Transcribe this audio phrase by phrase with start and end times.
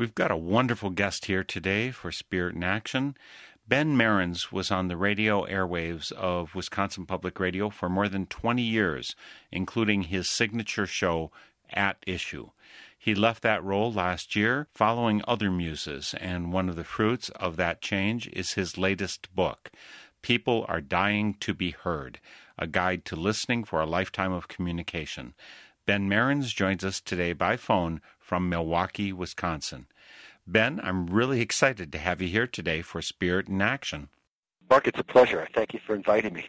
[0.00, 3.18] We've got a wonderful guest here today for Spirit in Action.
[3.68, 8.62] Ben Merens was on the radio airwaves of Wisconsin Public Radio for more than 20
[8.62, 9.14] years,
[9.52, 11.30] including his signature show,
[11.68, 12.48] At Issue.
[12.98, 17.56] He left that role last year following other muses, and one of the fruits of
[17.56, 19.70] that change is his latest book,
[20.22, 22.20] People Are Dying to Be Heard,
[22.58, 25.34] a guide to listening for a lifetime of communication.
[25.84, 29.88] Ben Merens joins us today by phone from Milwaukee, Wisconsin.
[30.46, 34.08] Ben, I'm really excited to have you here today for Spirit in Action.
[34.70, 35.48] Mark, it's a pleasure.
[35.52, 36.48] Thank you for inviting me.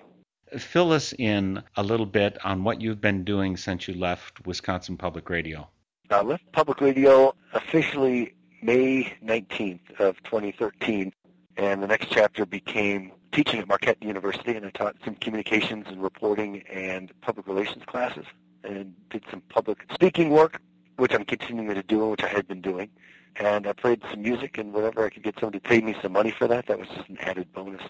[0.60, 4.96] Fill us in a little bit on what you've been doing since you left Wisconsin
[4.96, 5.70] Public Radio.
[6.12, 11.12] I left public radio officially May 19th of 2013,
[11.58, 16.04] and the next chapter became teaching at Marquette University, and I taught some communications and
[16.04, 18.26] reporting and public relations classes,
[18.64, 20.62] and did some public speaking work,
[20.98, 22.90] which I'm continuing to do, which I had been doing.
[23.38, 26.12] And I played some music, and whenever I could get somebody to pay me some
[26.12, 27.82] money for that, that was just an added bonus.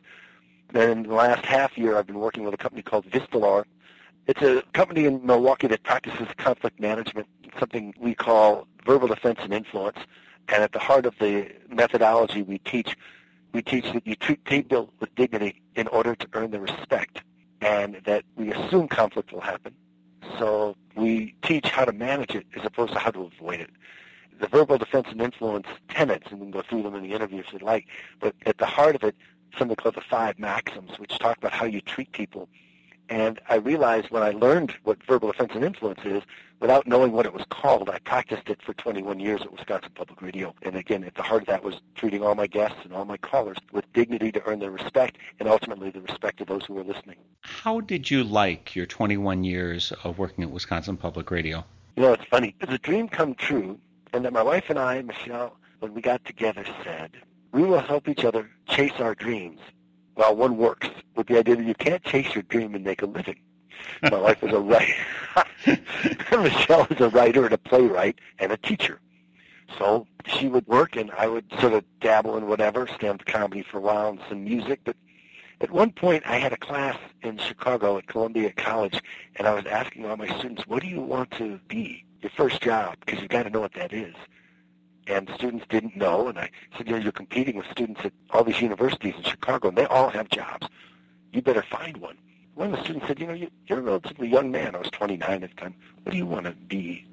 [0.72, 3.66] Then in the last half year, I've been working with a company called Vistelar.
[4.28, 7.28] It's a company in Milwaukee that practices conflict management,
[7.60, 9.98] something we call verbal defense and influence.
[10.48, 12.96] And at the heart of the methodology we teach,
[13.54, 17.22] we teach that you treat people with dignity in order to earn their respect,
[17.62, 19.74] and that we assume conflict will happen.
[20.38, 23.70] So we teach how to manage it as opposed to how to avoid it
[24.42, 27.40] the verbal defense and influence tenets, and we can go through them in the interview
[27.40, 27.88] if you'd like,
[28.20, 29.16] but at the heart of it,
[29.58, 32.50] something called the five maxims, which talk about how you treat people.
[33.10, 36.24] And I realized when I learned what verbal defense and influence is,
[36.62, 40.22] without knowing what it was called, I practiced it for 21 years at Wisconsin Public
[40.22, 40.56] Radio.
[40.62, 43.18] And again, at the heart of that was treating all my guests and all my
[43.18, 46.84] callers with dignity to earn their respect and ultimately the respect of those who were
[46.84, 47.18] listening.
[47.42, 51.66] How did you like your 21 years of working at Wisconsin Public Radio?
[51.96, 52.56] You know, it's funny.
[52.62, 53.78] It's a dream come true
[54.14, 57.12] and that my wife and I, Michelle, when we got together, said,
[57.52, 59.60] we will help each other chase our dreams
[60.22, 63.06] while one works, with the idea that you can't chase your dream and make a
[63.06, 63.40] living.
[64.04, 64.94] My wife was a writer.
[66.42, 69.00] Michelle was a writer and a playwright and a teacher.
[69.78, 73.78] So she would work and I would sort of dabble in whatever, stand comedy for
[73.78, 74.82] a while and some music.
[74.84, 74.96] But
[75.60, 79.02] at one point I had a class in Chicago at Columbia College
[79.38, 82.06] and I was asking all my students, what do you want to be?
[82.22, 84.14] your first job because you've got to know what that is.
[85.08, 88.44] And students didn't know, and I said, you know, you're competing with students at all
[88.44, 90.68] these universities in Chicago, and they all have jobs.
[91.34, 92.18] You better find one.
[92.56, 94.76] One of the students said, you know, you, you're a relatively young man.
[94.76, 95.74] I was 29 at the time.
[96.04, 97.06] What do you want to be?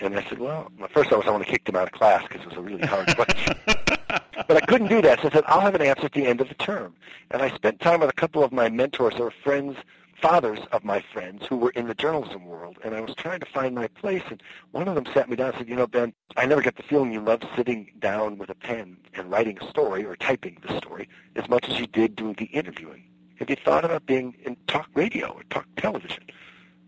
[0.00, 1.92] And I said, well, at first I was I want to kick them out of
[1.92, 3.54] class because it was a really hard question.
[3.66, 6.40] but I couldn't do that, so I said, I'll have an answer at the end
[6.40, 6.94] of the term.
[7.30, 9.76] And I spent time with a couple of my mentors or friends
[10.20, 13.46] fathers of my friends who were in the journalism world, and I was trying to
[13.46, 14.22] find my place.
[14.30, 16.76] And one of them sat me down and said, "You know, Ben, I never get
[16.76, 20.58] the feeling you love sitting down with a pen and writing a story or typing
[20.66, 23.04] the story as much as you did doing the interviewing.
[23.36, 26.24] Have you thought about being in talk radio or talk television?"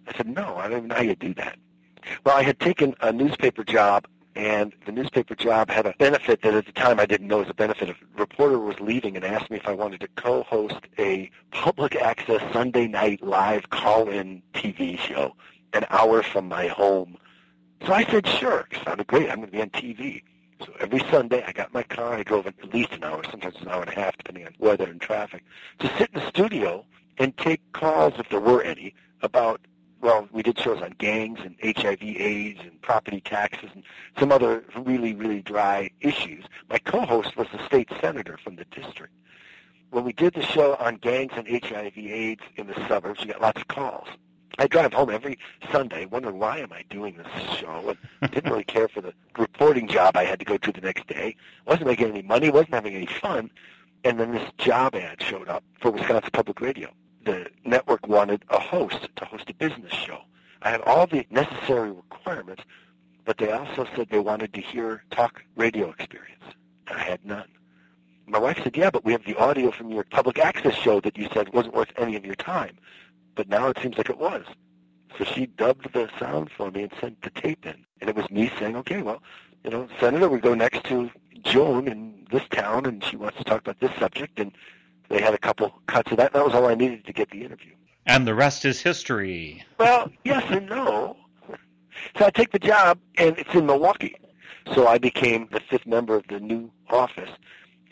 [0.06, 1.58] I said, "No, I don't even know how you do that."
[2.24, 4.06] Well, I had taken a newspaper job
[4.36, 7.48] and the newspaper job had a benefit that at the time I didn't know was
[7.48, 7.90] a benefit.
[7.90, 12.40] A reporter was leaving and asked me if I wanted to co-host a public access
[12.52, 15.34] Sunday night live call-in TV show
[15.72, 17.16] an hour from my home.
[17.86, 18.66] So I said, sure.
[18.70, 19.30] It sounded great.
[19.30, 20.22] I'm going to be on TV.
[20.64, 22.14] So every Sunday, I got my car.
[22.14, 24.84] I drove at least an hour, sometimes an hour and a half, depending on weather
[24.84, 25.42] and traffic,
[25.78, 26.84] to sit in the studio
[27.18, 29.60] and take calls, if there were any, about
[30.00, 33.82] well, we did shows on gangs and HIV AIDS and property taxes and
[34.18, 36.44] some other really, really dry issues.
[36.68, 39.12] My co-host was the state senator from the district.
[39.90, 43.42] When we did the show on gangs and HIV AIDS in the suburbs, we got
[43.42, 44.08] lots of calls.
[44.58, 45.38] I drive home every
[45.70, 49.88] Sunday wondering why am I doing this show and didn't really care for the reporting
[49.88, 51.36] job I had to go to the next day.
[51.66, 53.50] Wasn't making any money, wasn't having any fun.
[54.04, 56.90] And then this job ad showed up for Wisconsin Public Radio.
[57.24, 60.22] The network wanted a host to host a business show.
[60.62, 62.62] I had all the necessary requirements,
[63.24, 66.44] but they also said they wanted to hear talk radio experience.
[66.86, 67.48] And I had none.
[68.26, 71.18] My wife said, yeah, but we have the audio from your public access show that
[71.18, 72.76] you said wasn't worth any of your time.
[73.34, 74.44] But now it seems like it was.
[75.18, 77.84] So she dubbed the sound for me and sent the tape in.
[78.00, 79.22] And it was me saying, okay, well,
[79.64, 81.10] you know, Senator, we go next to
[81.42, 84.38] Joan in this town, and she wants to talk about this subject.
[84.38, 84.52] And
[85.10, 86.32] they had a couple cuts of that.
[86.32, 87.72] That was all I needed to get the interview.
[88.06, 89.62] And the rest is history.
[89.78, 91.16] Well, yes and no.
[92.16, 94.16] So I take the job, and it's in Milwaukee.
[94.74, 97.30] So I became the fifth member of the new office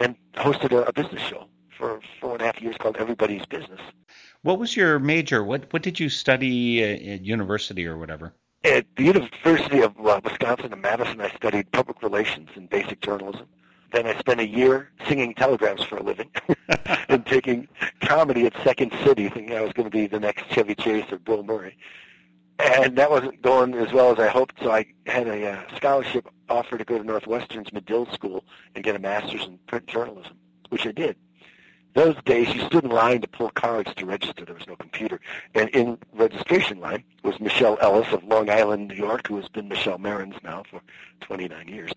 [0.00, 3.80] and hosted a, a business show for four and a half years called Everybody's Business.
[4.42, 5.44] What was your major?
[5.44, 8.32] What what did you study at university or whatever?
[8.64, 13.46] At the University of uh, Wisconsin in Madison, I studied public relations and basic journalism.
[13.92, 16.30] Then I spent a year singing telegrams for a living
[17.08, 17.68] and taking
[18.00, 21.18] comedy at Second City, thinking I was going to be the next Chevy Chase or
[21.18, 21.76] Bill Murray.
[22.58, 26.28] And that wasn't going as well as I hoped, so I had a uh, scholarship
[26.48, 28.44] offer to go to Northwestern's Medill School
[28.74, 30.36] and get a master's in print journalism,
[30.68, 31.16] which I did.
[31.94, 34.44] Those days, you stood in line to pull cards to register.
[34.44, 35.20] There was no computer.
[35.54, 39.68] And in registration line was Michelle Ellis of Long Island, New York, who has been
[39.68, 40.80] Michelle Merens now for
[41.20, 41.92] 29 years.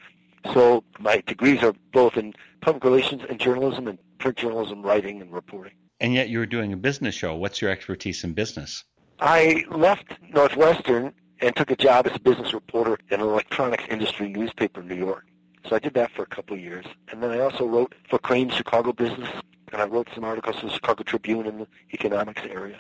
[0.54, 5.32] So my degrees are both in public relations and journalism and print journalism, writing and
[5.32, 5.74] reporting.
[6.00, 7.36] And yet you were doing a business show.
[7.36, 8.84] What's your expertise in business?
[9.20, 14.30] I left Northwestern and took a job as a business reporter in an electronics industry
[14.30, 15.26] newspaper in New York.
[15.68, 16.86] So I did that for a couple of years.
[17.10, 19.30] And then I also wrote for Crain's Chicago Business,
[19.72, 22.80] and I wrote some articles for the Chicago Tribune in the economics area.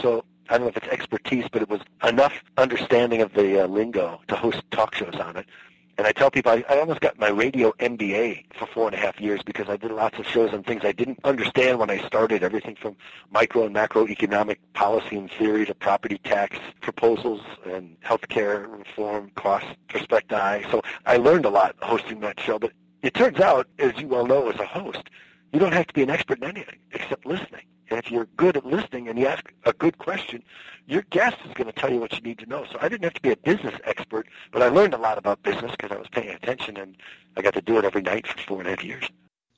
[0.00, 3.66] So I don't know if it's expertise, but it was enough understanding of the uh,
[3.66, 5.46] lingo to host talk shows on it
[5.96, 8.98] and I tell people I, I almost got my radio MBA for four and a
[8.98, 12.04] half years because I did lots of shows on things I didn't understand when I
[12.06, 12.96] started, everything from
[13.30, 20.64] micro and macroeconomic policy and theory to property tax proposals and healthcare reform, cost perspective.
[20.70, 22.58] So I learned a lot hosting that show.
[22.58, 25.04] But it turns out, as you well know as a host,
[25.52, 27.62] you don't have to be an expert in anything except listening.
[27.90, 30.42] And if you're good at listening and you ask a good question,
[30.86, 32.64] your guest is going to tell you what you need to know.
[32.70, 35.42] So I didn't have to be a business expert, but I learned a lot about
[35.42, 36.96] business because I was paying attention, and
[37.36, 39.08] I got to do it every night for four and a half years.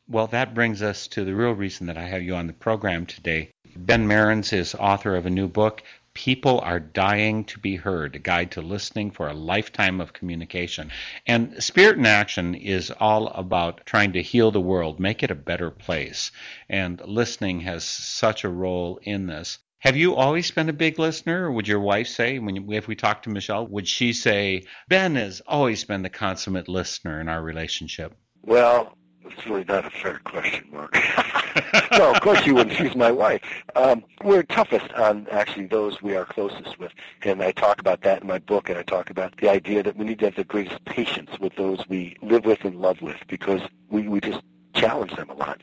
[0.08, 3.06] Well, that brings us to the real reason that I have you on the program
[3.06, 3.50] today.
[3.76, 5.82] Ben Merens is author of a new book,
[6.16, 10.90] People Are Dying to Be Heard, a guide to listening for a lifetime of communication.
[11.26, 15.34] And Spirit in Action is all about trying to heal the world, make it a
[15.34, 16.32] better place.
[16.70, 19.58] And listening has such a role in this.
[19.80, 21.52] Have you always been a big listener?
[21.52, 25.42] Would your wife say, when if we talk to Michelle, would she say, Ben has
[25.46, 28.14] always been the consummate listener in our relationship?
[28.40, 28.96] Well,
[29.31, 30.94] it's really not a fair question, Mark.
[31.93, 32.76] no, of course you wouldn't.
[32.76, 33.43] She's my wife.
[33.75, 36.93] Um, we're toughest on actually those we are closest with,
[37.23, 39.97] and I talk about that in my book, and I talk about the idea that
[39.97, 43.18] we need to have the greatest patience with those we live with and love with,
[43.28, 44.42] because we, we just
[44.75, 45.61] challenge them a lot.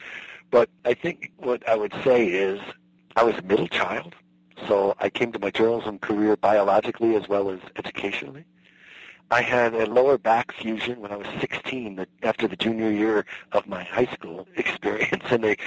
[0.51, 2.59] But I think what I would say is
[3.15, 4.15] I was a middle child,
[4.67, 8.45] so I came to my journalism career biologically as well as educationally.
[9.33, 13.65] I had a lower back fusion when I was 16 after the junior year of
[13.65, 15.57] my high school experience, and they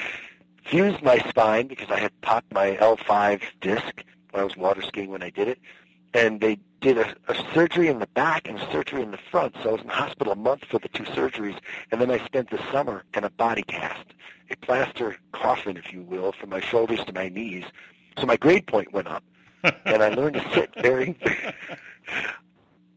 [0.65, 5.11] fused my spine because I had popped my L5 disc when I was water skiing
[5.11, 5.59] when I did it,
[6.15, 9.57] and they did a, a surgery in the back and a surgery in the front,
[9.61, 11.59] so I was in the hospital a month for the two surgeries,
[11.91, 14.07] and then I spent the summer in a body cast,
[14.49, 17.65] a plaster coffin, if you will, from my shoulders to my knees.
[18.17, 19.25] So my grade point went up,
[19.85, 21.17] and I learned to sit very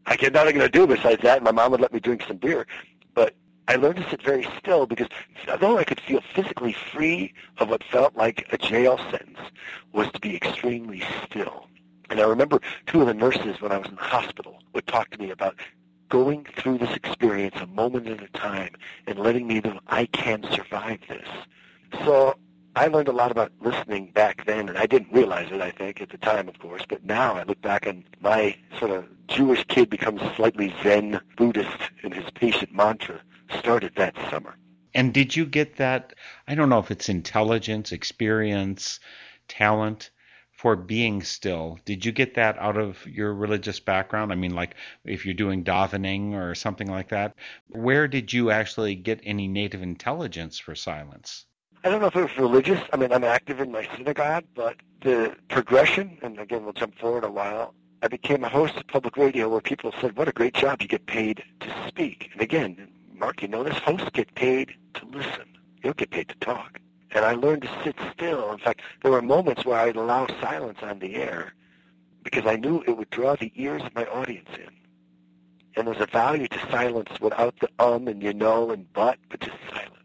[0.06, 1.42] I had nothing to do besides that.
[1.42, 2.66] My mom would let me drink some beer,
[3.14, 3.34] but
[3.68, 5.08] I learned to sit very still because
[5.48, 9.38] although I could feel physically free of what felt like a jail sentence,
[9.92, 11.66] was to be extremely still.
[12.08, 15.10] And I remember two of the nurses when I was in the hospital would talk
[15.10, 15.54] to me about
[16.08, 18.74] going through this experience a moment at a time
[19.06, 21.28] and letting me know I can survive this.
[22.04, 22.34] So
[22.80, 26.00] I learned a lot about listening back then, and I didn't realize it, I think,
[26.00, 26.82] at the time, of course.
[26.88, 31.76] But now I look back and my sort of Jewish kid becomes slightly Zen Buddhist
[32.02, 33.20] in his patient mantra
[33.58, 34.56] started that summer.
[34.94, 36.14] And did you get that?
[36.48, 38.98] I don't know if it's intelligence, experience,
[39.46, 40.10] talent
[40.50, 41.78] for being still.
[41.84, 44.32] Did you get that out of your religious background?
[44.32, 47.34] I mean, like if you're doing davening or something like that,
[47.68, 51.44] where did you actually get any native intelligence for silence?
[51.82, 52.80] I don't know if it was religious.
[52.92, 57.24] I mean, I'm active in my synagogue, but the progression, and again, we'll jump forward
[57.24, 60.54] a while, I became a host of public radio where people said, what a great
[60.54, 62.30] job, you get paid to speak.
[62.32, 65.44] And again, Mark, you know this, hosts get paid to listen.
[65.76, 66.78] You don't get paid to talk.
[67.12, 68.52] And I learned to sit still.
[68.52, 71.54] In fact, there were moments where I'd allow silence on the air
[72.22, 74.68] because I knew it would draw the ears of my audience in.
[75.76, 79.40] And there's a value to silence without the um and you know and but, but
[79.40, 79.99] just silence.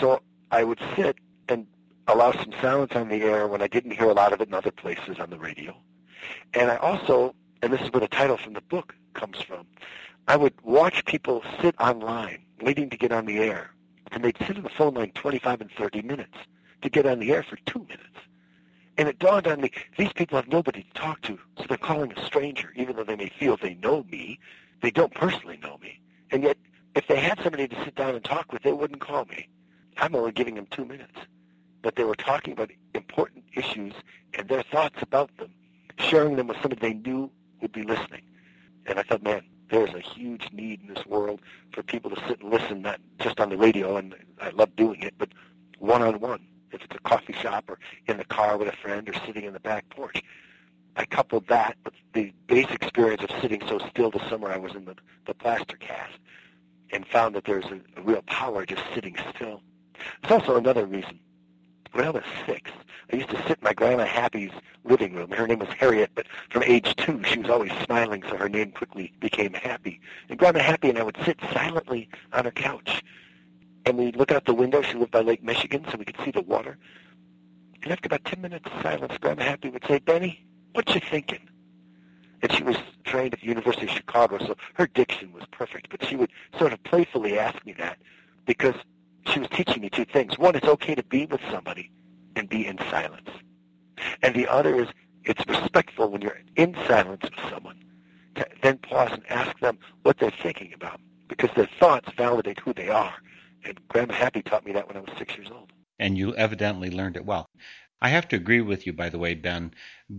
[0.00, 0.20] So
[0.50, 1.16] I would sit
[1.48, 1.66] and
[2.06, 4.54] allow some silence on the air when I didn't hear a lot of it in
[4.54, 5.76] other places on the radio.
[6.54, 9.66] And I also, and this is where the title from the book comes from,
[10.28, 13.70] I would watch people sit online waiting to get on the air.
[14.12, 16.36] And they'd sit on the phone line 25 and 30 minutes
[16.82, 18.06] to get on the air for two minutes.
[18.98, 22.12] And it dawned on me, these people have nobody to talk to, so they're calling
[22.12, 24.38] a stranger, even though they may feel they know me.
[24.82, 25.98] They don't personally know me.
[26.30, 26.58] And yet,
[26.94, 29.48] if they had somebody to sit down and talk with, they wouldn't call me.
[29.98, 31.18] I'm only giving them two minutes.
[31.82, 33.94] But they were talking about important issues
[34.34, 35.50] and their thoughts about them,
[35.98, 37.30] sharing them with somebody they knew
[37.60, 38.22] would be listening.
[38.86, 41.40] And I thought, man, there's a huge need in this world
[41.72, 45.02] for people to sit and listen, not just on the radio, and I love doing
[45.02, 45.30] it, but
[45.78, 49.44] one-on-one if it's a coffee shop or in the car with a friend or sitting
[49.44, 50.22] in the back porch.
[50.96, 54.74] I coupled that with the base experience of sitting so still the summer I was
[54.74, 54.94] in the,
[55.26, 56.18] the plaster cast
[56.92, 59.62] and found that there's a, a real power just sitting still.
[60.22, 61.18] There's also another reason.
[61.92, 62.70] When I was six,
[63.12, 64.52] I used to sit in my Grandma Happy's
[64.84, 65.30] living room.
[65.30, 68.72] Her name was Harriet, but from age two, she was always smiling, so her name
[68.72, 70.00] quickly became Happy.
[70.30, 73.02] And Grandma Happy and I would sit silently on her couch
[73.84, 74.82] and we'd look out the window.
[74.82, 76.78] She lived by Lake Michigan, so we could see the water.
[77.82, 81.48] And after about 10 minutes of silence, Grandma Happy would say, Benny, what you thinking?
[82.42, 85.90] And she was trained at the University of Chicago, so her diction was perfect.
[85.90, 87.98] But she would sort of playfully ask me that
[88.46, 88.74] because
[89.26, 90.38] she was teaching me two things.
[90.38, 91.90] One, it's okay to be with somebody
[92.36, 93.30] and be in silence.
[94.22, 94.88] And the other is
[95.24, 97.78] it's respectful when you're in silence with someone
[98.34, 102.72] to then pause and ask them what they're thinking about because their thoughts validate who
[102.72, 103.14] they are
[103.64, 105.72] and Grandma Happy taught me that when I was six years old.
[105.98, 107.48] And you evidently learned it well.
[108.04, 109.74] I have to agree with you, by the way, Ben.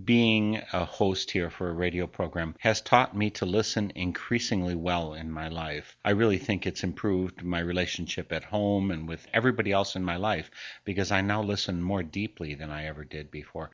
[0.06, 5.14] Being a host here for a radio program has taught me to listen increasingly well
[5.14, 5.98] in my life.
[6.06, 10.16] I really think it's improved my relationship at home and with everybody else in my
[10.16, 10.50] life
[10.86, 13.72] because I now listen more deeply than I ever did before.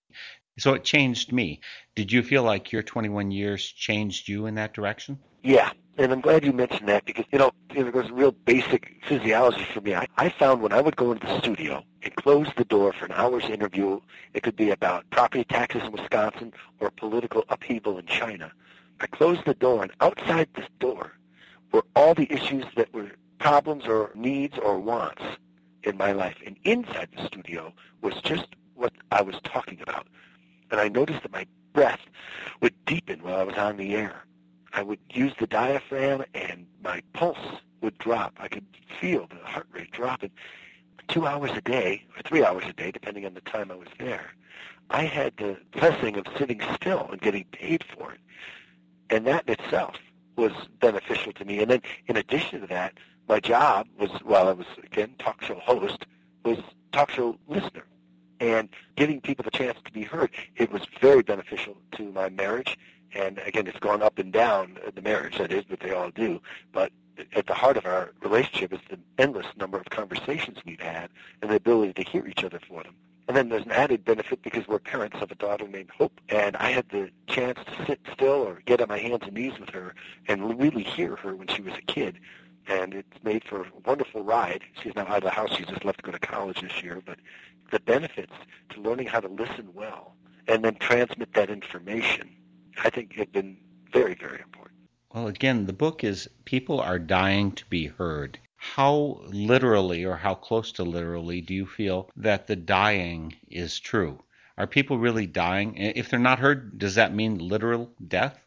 [0.60, 1.62] So it changed me.
[1.96, 5.18] Did you feel like your 21 years changed you in that direction?
[5.42, 9.64] Yeah, and I'm glad you mentioned that because, you know, it was real basic physiology
[9.64, 9.96] for me.
[9.96, 13.06] I, I found when I would go into the studio and close the door for
[13.06, 14.02] an hour's interview,
[14.34, 18.52] it could be about property taxes in Wisconsin or political upheaval in China.
[19.00, 21.14] I closed the door, and outside this door
[21.72, 25.24] were all the issues that were problems or needs or wants
[25.84, 26.36] in my life.
[26.46, 30.08] And inside the studio was just what I was talking about.
[30.72, 32.02] And I noticed that my breath
[32.62, 34.26] would deepen while I was on the air.
[34.74, 38.34] I would use the diaphragm and my pulse would drop.
[38.40, 38.66] I could
[39.00, 40.32] feel the heart rate dropping
[41.08, 43.88] two hours a day, or three hours a day, depending on the time I was
[43.98, 44.32] there.
[44.92, 48.20] I had the blessing of sitting still and getting paid for it.
[49.10, 49.96] And that in itself
[50.36, 51.60] was beneficial to me.
[51.60, 52.94] And then in addition to that,
[53.28, 56.06] my job was, while I was, again, talk show host,
[56.44, 56.60] was
[56.92, 57.86] talk show listener.
[58.40, 62.78] And giving people the chance to be heard, it was very beneficial to my marriage
[63.14, 66.42] and again, it's gone up and down, the marriage, that is, but they all do.
[66.72, 66.92] But
[67.34, 71.10] at the heart of our relationship is the endless number of conversations we've had
[71.42, 72.96] and the ability to hear each other for them.
[73.28, 76.56] And then there's an added benefit because we're parents of a daughter named Hope, and
[76.58, 79.70] I had the chance to sit still or get on my hands and knees with
[79.70, 79.94] her
[80.28, 82.18] and really hear her when she was a kid.
[82.70, 84.62] And it's made for a wonderful ride.
[84.82, 85.50] She's now out of the house.
[85.56, 87.02] She's just left to go to college this year.
[87.06, 87.18] But
[87.72, 88.34] the benefits
[88.70, 90.16] to learning how to listen well
[90.48, 92.30] and then transmit that information
[92.84, 93.58] I think have been
[93.92, 94.80] very, very important.
[95.14, 98.40] Well, again, the book is People Are Dying to Be Heard.
[98.56, 104.24] How literally or how close to literally do you feel that the dying is true?
[104.58, 105.76] Are people really dying?
[105.78, 108.40] If they're not heard, does that mean literal death?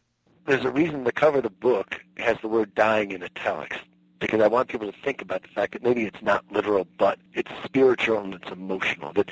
[0.46, 3.78] There's a reason the cover of the book has the word dying in italics
[4.22, 7.18] because I want people to think about the fact that maybe it's not literal, but
[7.34, 9.12] it's spiritual and it's emotional.
[9.12, 9.30] That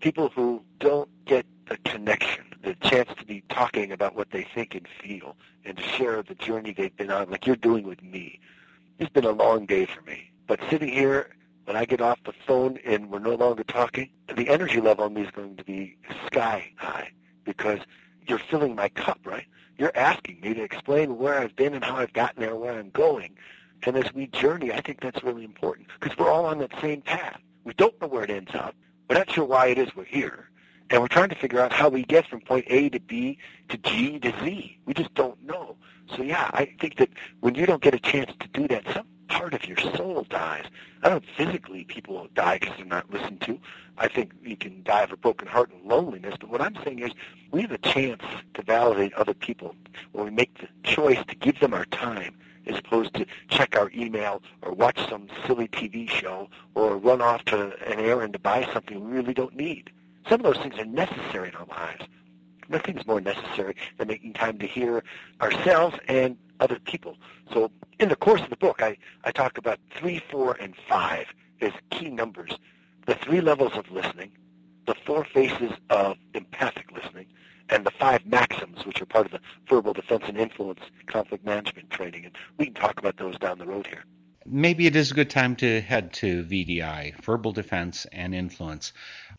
[0.00, 4.74] people who don't get the connection the chance to be talking about what they think
[4.74, 8.40] and feel and to share the journey they've been on like you're doing with me.
[8.98, 10.30] It's been a long day for me.
[10.46, 11.30] But sitting here,
[11.64, 15.14] when I get off the phone and we're no longer talking, the energy level on
[15.14, 15.96] me is going to be
[16.26, 17.10] sky high
[17.44, 17.80] because
[18.26, 19.46] you're filling my cup, right?
[19.76, 22.78] You're asking me to explain where I've been and how I've gotten there, and where
[22.78, 23.34] I'm going.
[23.84, 27.02] And as we journey, I think that's really important because we're all on that same
[27.02, 27.40] path.
[27.64, 28.74] We don't know where it ends up.
[29.08, 30.48] We're not sure why it is we're here.
[30.90, 33.38] And we're trying to figure out how we get from point A to B
[33.70, 34.78] to G to Z.
[34.84, 35.76] We just don't know.
[36.16, 37.08] So yeah, I think that
[37.40, 40.66] when you don't get a chance to do that, some part of your soul dies.
[41.02, 43.58] I don't physically people die because they're not listened to.
[43.96, 46.34] I think you can die of a broken heart and loneliness.
[46.38, 47.12] But what I'm saying is
[47.50, 48.22] we have a chance
[48.54, 49.74] to validate other people
[50.12, 53.90] when we make the choice to give them our time as opposed to check our
[53.94, 58.68] email or watch some silly TV show or run off to an errand to buy
[58.72, 59.90] something we really don't need.
[60.28, 62.04] Some of those things are necessary in our lives.
[62.68, 65.02] Nothing's more necessary than making time to hear
[65.40, 67.16] ourselves and other people.
[67.52, 71.26] So in the course of the book, I, I talk about three, four, and five
[71.60, 72.52] as key numbers.
[73.06, 74.30] The three levels of listening,
[74.86, 77.26] the four phases of empathic listening,
[77.68, 81.90] and the five maxims, which are part of the verbal defense and influence conflict management
[81.90, 82.24] training.
[82.24, 84.04] And we can talk about those down the road here.
[84.44, 88.92] Maybe it is a good time to head to VDI, verbal defense and influence.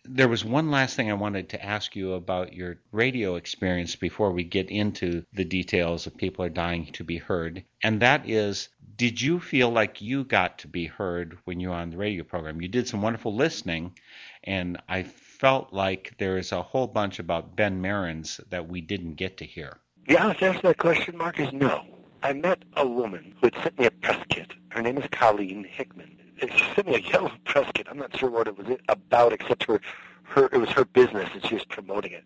[0.05, 4.31] There was one last thing I wanted to ask you about your radio experience before
[4.31, 7.65] we get into the details of People Are Dying to Be Heard.
[7.83, 11.75] And that is, did you feel like you got to be heard when you were
[11.75, 12.61] on the radio program?
[12.61, 13.97] You did some wonderful listening,
[14.43, 15.03] and I
[15.43, 19.45] felt like there is a whole bunch about Ben Merens that we didn't get to
[19.45, 19.75] hear.
[20.07, 21.83] The honest answer to that question, Mark, is no.
[22.23, 24.53] I met a woman who had sent me a press kit.
[24.69, 26.15] Her name is Colleen Hickman.
[26.39, 27.87] She sent me a yellow press kit.
[27.89, 29.81] I'm not sure what it was about, except her,
[30.23, 32.23] her it was her business, and she was promoting it.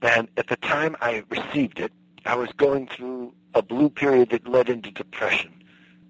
[0.00, 1.92] And at the time I received it,
[2.24, 5.52] I was going through a blue period that led into depression.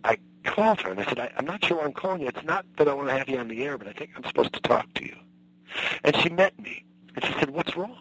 [0.04, 2.28] I called her and I said, I, I'm not sure why I'm calling you.
[2.28, 4.22] It's not that I want to have you on the air, but I think I'm
[4.22, 5.16] supposed to talk to you.
[6.04, 6.84] And she met me,
[7.14, 7.96] and she said, what's wrong?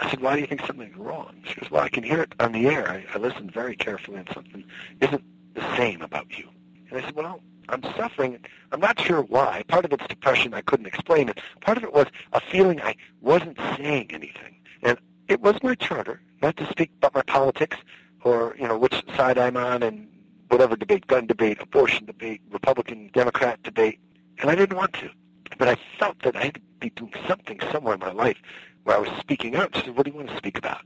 [0.00, 1.36] I said, why do you think something's wrong?
[1.44, 2.88] She goes, well, I can hear it on the air.
[2.88, 4.64] I, I listened very carefully, and something
[5.00, 6.48] isn't the same about you.
[6.90, 8.38] And I said, well, I'm suffering.
[8.72, 9.62] I'm not sure why.
[9.68, 10.52] Part of it's depression.
[10.52, 11.40] I couldn't explain it.
[11.60, 14.56] Part of it was a feeling I wasn't saying anything.
[14.82, 14.98] And
[15.28, 17.76] it was my charter not to speak about my politics
[18.22, 20.08] or, you know, which side I'm on and
[20.48, 23.98] whatever debate, gun debate, abortion debate, Republican, Democrat debate.
[24.38, 25.10] And I didn't want to.
[25.58, 28.38] But I felt that I had to be doing something somewhere in my life
[28.84, 29.74] where I was speaking out.
[29.76, 30.82] She said, what do you want to speak about?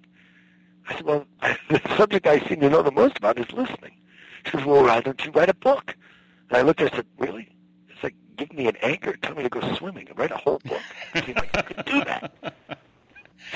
[0.89, 1.27] I said, well,
[1.69, 3.93] the subject I seem to know the most about is listening.
[4.45, 5.97] She says, well, why don't you write a book?
[6.49, 7.49] And I looked at her and said, really?
[7.89, 10.61] It's like, give me an anchor, tell me to go swimming, and write a whole
[10.65, 10.81] book.
[11.15, 12.33] She's like, you could do that.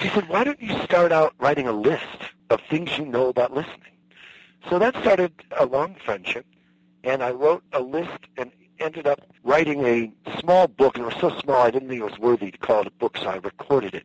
[0.01, 2.05] She said, why don't you start out writing a list
[2.51, 3.93] of things you know about listening?
[4.69, 6.47] So that started a long friendship,
[7.05, 11.21] and I wrote a list and ended up writing a small book, and it was
[11.21, 13.37] so small I didn't think it was worthy to call it a book, so I
[13.37, 14.05] recorded it.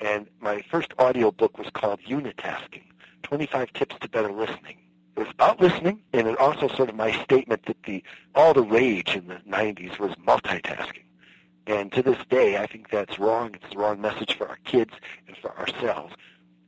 [0.00, 2.84] And my first audio book was called Unitasking,
[3.22, 4.78] 25 Tips to Better Listening.
[5.16, 8.02] It was about listening, and it also sort of my statement that the
[8.34, 11.04] all the rage in the 90s was multitasking.
[11.66, 13.54] And to this day, I think that's wrong.
[13.54, 14.92] It's the wrong message for our kids
[15.28, 16.14] and for ourselves,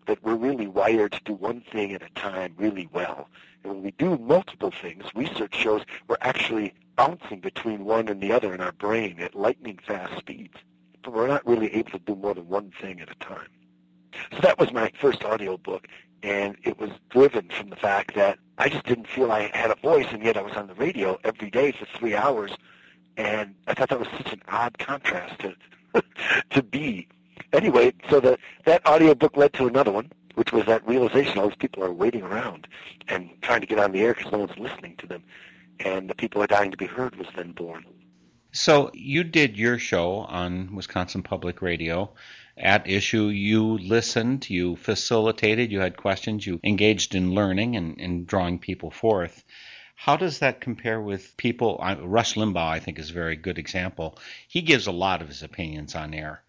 [0.06, 3.28] that we're really wired to do one thing at a time really well.
[3.62, 8.32] And when we do multiple things, research shows we're actually bouncing between one and the
[8.32, 10.54] other in our brain at lightning fast speeds.
[11.02, 13.48] But we're not really able to do more than one thing at a time.
[14.32, 15.86] So that was my first audio book,
[16.22, 19.76] and it was driven from the fact that I just didn't feel I had a
[19.76, 22.52] voice, and yet I was on the radio every day for three hours,
[23.16, 25.54] and I thought that was such an odd contrast to
[26.50, 27.06] to be.
[27.52, 31.48] Anyway, so the, that audio book led to another one, which was that realization all
[31.48, 32.66] these people are waiting around
[33.08, 35.22] and trying to get on the air because no one's listening to them
[35.80, 37.84] and the people are dying to be heard was then born.
[38.52, 42.14] So you did your show on Wisconsin Public Radio.
[42.56, 48.26] At issue, you listened, you facilitated, you had questions, you engaged in learning and, and
[48.26, 49.42] drawing people forth.
[49.96, 51.82] How does that compare with people?
[52.02, 54.18] Rush Limbaugh, I think, is a very good example.
[54.46, 56.44] He gives a lot of his opinions on air.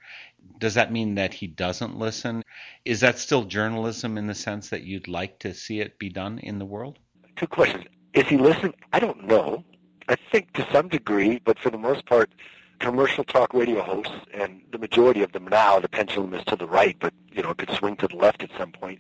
[0.60, 2.44] Does that mean that he doesn't listen?
[2.86, 6.38] Is that still journalism in the sense that you'd like to see it be done
[6.38, 7.00] in the world?
[7.36, 7.86] Two questions.
[8.16, 8.74] Is he listening?
[8.94, 9.66] I don't know.
[10.08, 12.32] I think to some degree, but for the most part,
[12.80, 16.66] commercial talk radio hosts, and the majority of them now, the pendulum is to the
[16.66, 19.00] right, but you know it could swing to the left at some point,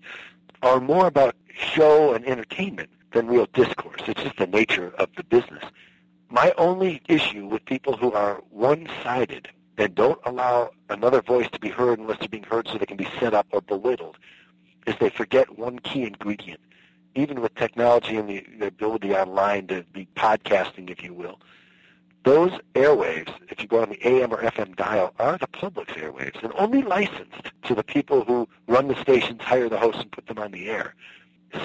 [0.61, 4.01] are more about show and entertainment than real discourse.
[4.05, 5.63] It's just the nature of the business.
[6.29, 9.47] My only issue with people who are one-sided
[9.77, 12.97] and don't allow another voice to be heard unless they're being heard so they can
[12.97, 14.17] be set up or belittled
[14.85, 16.59] is they forget one key ingredient
[17.15, 21.39] even with technology and the, the ability online to be podcasting, if you will,
[22.23, 26.43] those airwaves, if you go on the AM or FM dial, are the public's airwaves
[26.43, 30.25] and only licensed to the people who run the stations, hire the hosts, and put
[30.25, 30.95] them on the air.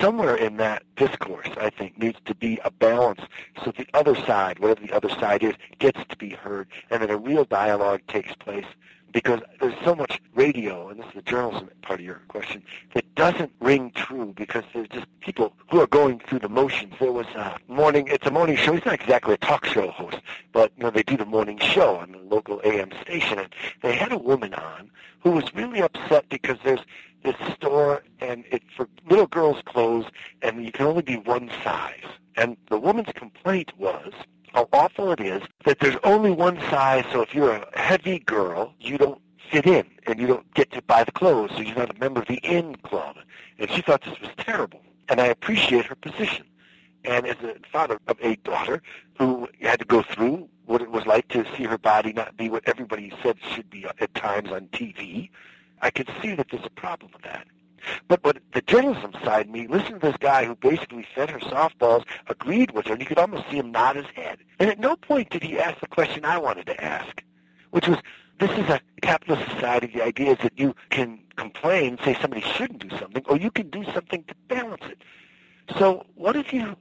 [0.00, 3.22] Somewhere in that discourse, I think, needs to be a balance
[3.64, 7.10] so the other side, whatever the other side is, gets to be heard, and that
[7.10, 8.66] a real dialogue takes place
[9.12, 12.62] because there's so much radio, and this is the journalism part of your question,
[12.94, 16.94] that doesn't ring true because there's just people who are going through the motions.
[17.00, 18.72] There was a morning, it's a morning show.
[18.72, 20.18] He's not exactly a talk show host,
[20.52, 23.48] but you know they do the morning show on the local AM station, and
[23.82, 26.80] they had a woman on who was really upset because there's
[27.22, 30.06] this store and it's for little girls' clothes,
[30.42, 32.04] and you can only be one size.
[32.36, 34.12] And the woman's complaint was
[34.52, 38.74] how awful it is that there's only one size, so if you're a heavy girl,
[38.80, 41.94] you don't fit in and you don't get to buy the clothes, so you're not
[41.94, 43.16] a member of the in club.
[43.58, 44.80] And she thought this was terrible.
[45.08, 46.46] And I appreciate her position.
[47.04, 48.82] And as a father of a daughter
[49.18, 52.48] who had to go through what it was like to see her body not be
[52.48, 55.30] what everybody said should be at times on TV,
[55.82, 57.46] I could see that there's a problem with that.
[58.08, 61.38] But but the journalism side of me listened to this guy who basically fed her
[61.38, 64.38] softballs, agreed with her, and you could almost see him nod his head.
[64.58, 67.22] And at no point did he ask the question I wanted to ask,
[67.70, 67.98] which was,
[68.38, 69.86] this is a capitalist society.
[69.88, 73.70] The idea is that you can complain, say somebody shouldn't do something, or you can
[73.70, 75.02] do something to balance it.
[75.78, 76.76] So what if you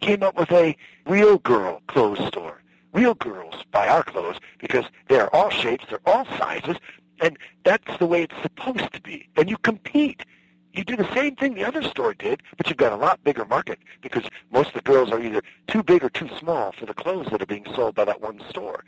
[0.00, 2.62] came up with a real girl clothes store?
[2.92, 6.76] Real girls buy our clothes because they're all shapes, they're all sizes,
[7.20, 9.28] and that's the way it's supposed to be.
[9.36, 10.24] And you compete.
[10.72, 13.44] You do the same thing the other store did, but you've got a lot bigger
[13.44, 16.94] market because most of the girls are either too big or too small for the
[16.94, 18.84] clothes that are being sold by that one store.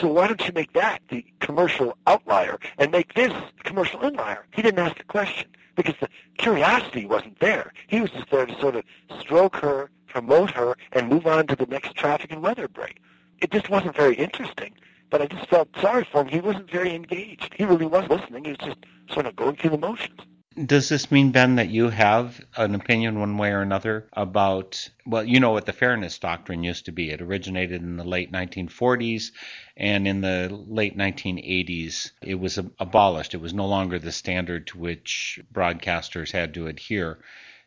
[0.00, 3.32] So why don't you make that the commercial outlier and make this
[3.64, 4.38] commercial inlier?
[4.52, 7.72] He didn't ask the question because the curiosity wasn't there.
[7.88, 8.84] He was just there to sort of
[9.20, 12.98] stroke her, promote her, and move on to the next traffic and weather break.
[13.40, 14.72] It just wasn't very interesting.
[15.10, 16.28] But I just felt sorry for him.
[16.28, 17.54] He wasn't very engaged.
[17.56, 18.44] He really wasn't listening.
[18.44, 18.78] He was just
[19.10, 20.20] sort of going through the motions.
[20.66, 25.22] Does this mean, Ben, that you have an opinion one way or another about, well,
[25.22, 27.10] you know what the fairness doctrine used to be?
[27.10, 29.30] It originated in the late 1940s,
[29.76, 33.34] and in the late 1980s, it was abolished.
[33.34, 37.18] It was no longer the standard to which broadcasters had to adhere.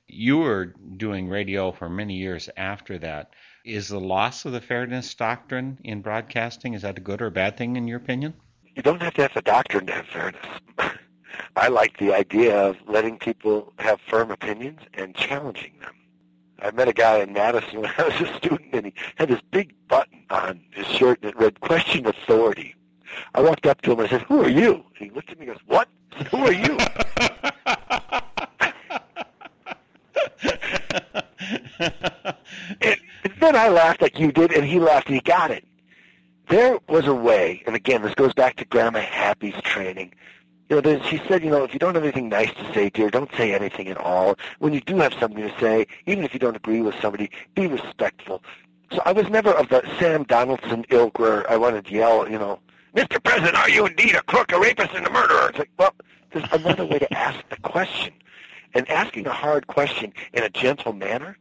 [0.08, 3.34] You were doing radio for many years after that.
[3.64, 7.32] Is the loss of the fairness doctrine in broadcasting, is that a good or a
[7.32, 8.34] bad thing in your opinion?
[8.76, 10.46] You don't have to have a doctrine to have fairness.
[11.56, 15.94] I like the idea of letting people have firm opinions and challenging them.
[16.62, 19.42] I met a guy in Madison when I was a student, and he had this
[19.52, 22.76] big button on his shirt that read "Question Authority."
[23.36, 25.40] I walked up to him and I said, "Who are you?" And he looked at
[25.40, 25.90] me and goes, "What?
[26.18, 26.78] Said, Who are you?"
[32.82, 32.98] and
[33.40, 35.66] then I laughed like you did, and he laughed and he got it.
[36.50, 40.14] There was a way, and again, this goes back to Grandma Happy's training
[40.72, 43.10] you know, she said, you know, if you don't have anything nice to say, dear,
[43.10, 44.38] don't say anything at all.
[44.60, 47.68] When you do have something to say, even if you don't agree with somebody, be
[47.68, 48.42] respectful.
[48.94, 52.40] So I was never of the Sam Donaldson ilk where I wanted to yell, you
[52.40, 52.60] know,
[52.96, 53.22] Mr.
[53.22, 55.50] President, are you indeed a crook, a rapist, and a murderer?
[55.50, 55.94] It's like, well,
[56.32, 58.14] there's another way to ask the question.
[58.74, 61.38] And asking a hard question in a gentle manner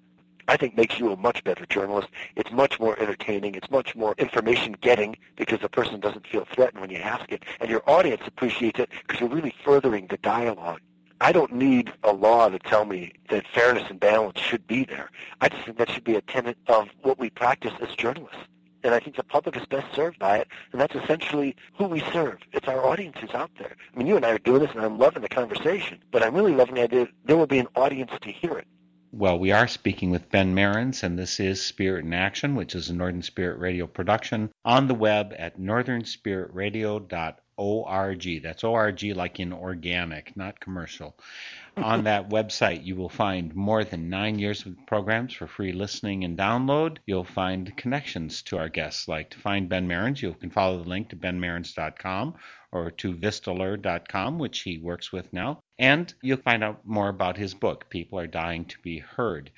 [0.50, 2.08] I think makes you a much better journalist.
[2.34, 3.54] It's much more entertaining.
[3.54, 7.44] It's much more information getting because the person doesn't feel threatened when you ask it.
[7.60, 10.80] And your audience appreciates it because you're really furthering the dialogue.
[11.20, 15.12] I don't need a law to tell me that fairness and balance should be there.
[15.40, 18.42] I just think that should be a tenet of what we practice as journalists.
[18.82, 22.00] And I think the public is best served by it, and that's essentially who we
[22.12, 22.38] serve.
[22.52, 23.76] It's our audiences out there.
[23.94, 26.34] I mean, you and I are doing this, and I'm loving the conversation, but I'm
[26.34, 28.66] really loving the idea there will be an audience to hear it.
[29.12, 32.90] Well, we are speaking with Ben Merens, and this is Spirit in Action, which is
[32.90, 38.42] a Northern Spirit Radio production on the web at northernspiritradio.org.
[38.42, 41.16] That's ORG like in organic, not commercial.
[41.76, 46.24] On that website, you will find more than nine years of programs for free listening
[46.24, 46.98] and download.
[47.06, 50.88] You'll find connections to our guests, like to find Ben Merens, you can follow the
[50.88, 52.34] link to benmerens.com
[52.72, 55.60] or to vistelar.com, which he works with now.
[55.78, 59.50] And you'll find out more about his book, People Are Dying to Be Heard.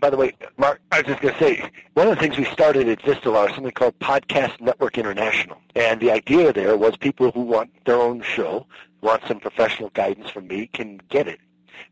[0.00, 2.44] By the way, Mark, I was just going to say, one of the things we
[2.44, 5.58] started at Vistelar is something called Podcast Network International.
[5.74, 8.66] And the idea there was people who want their own show,
[9.00, 11.40] want some professional guidance from me, can get it.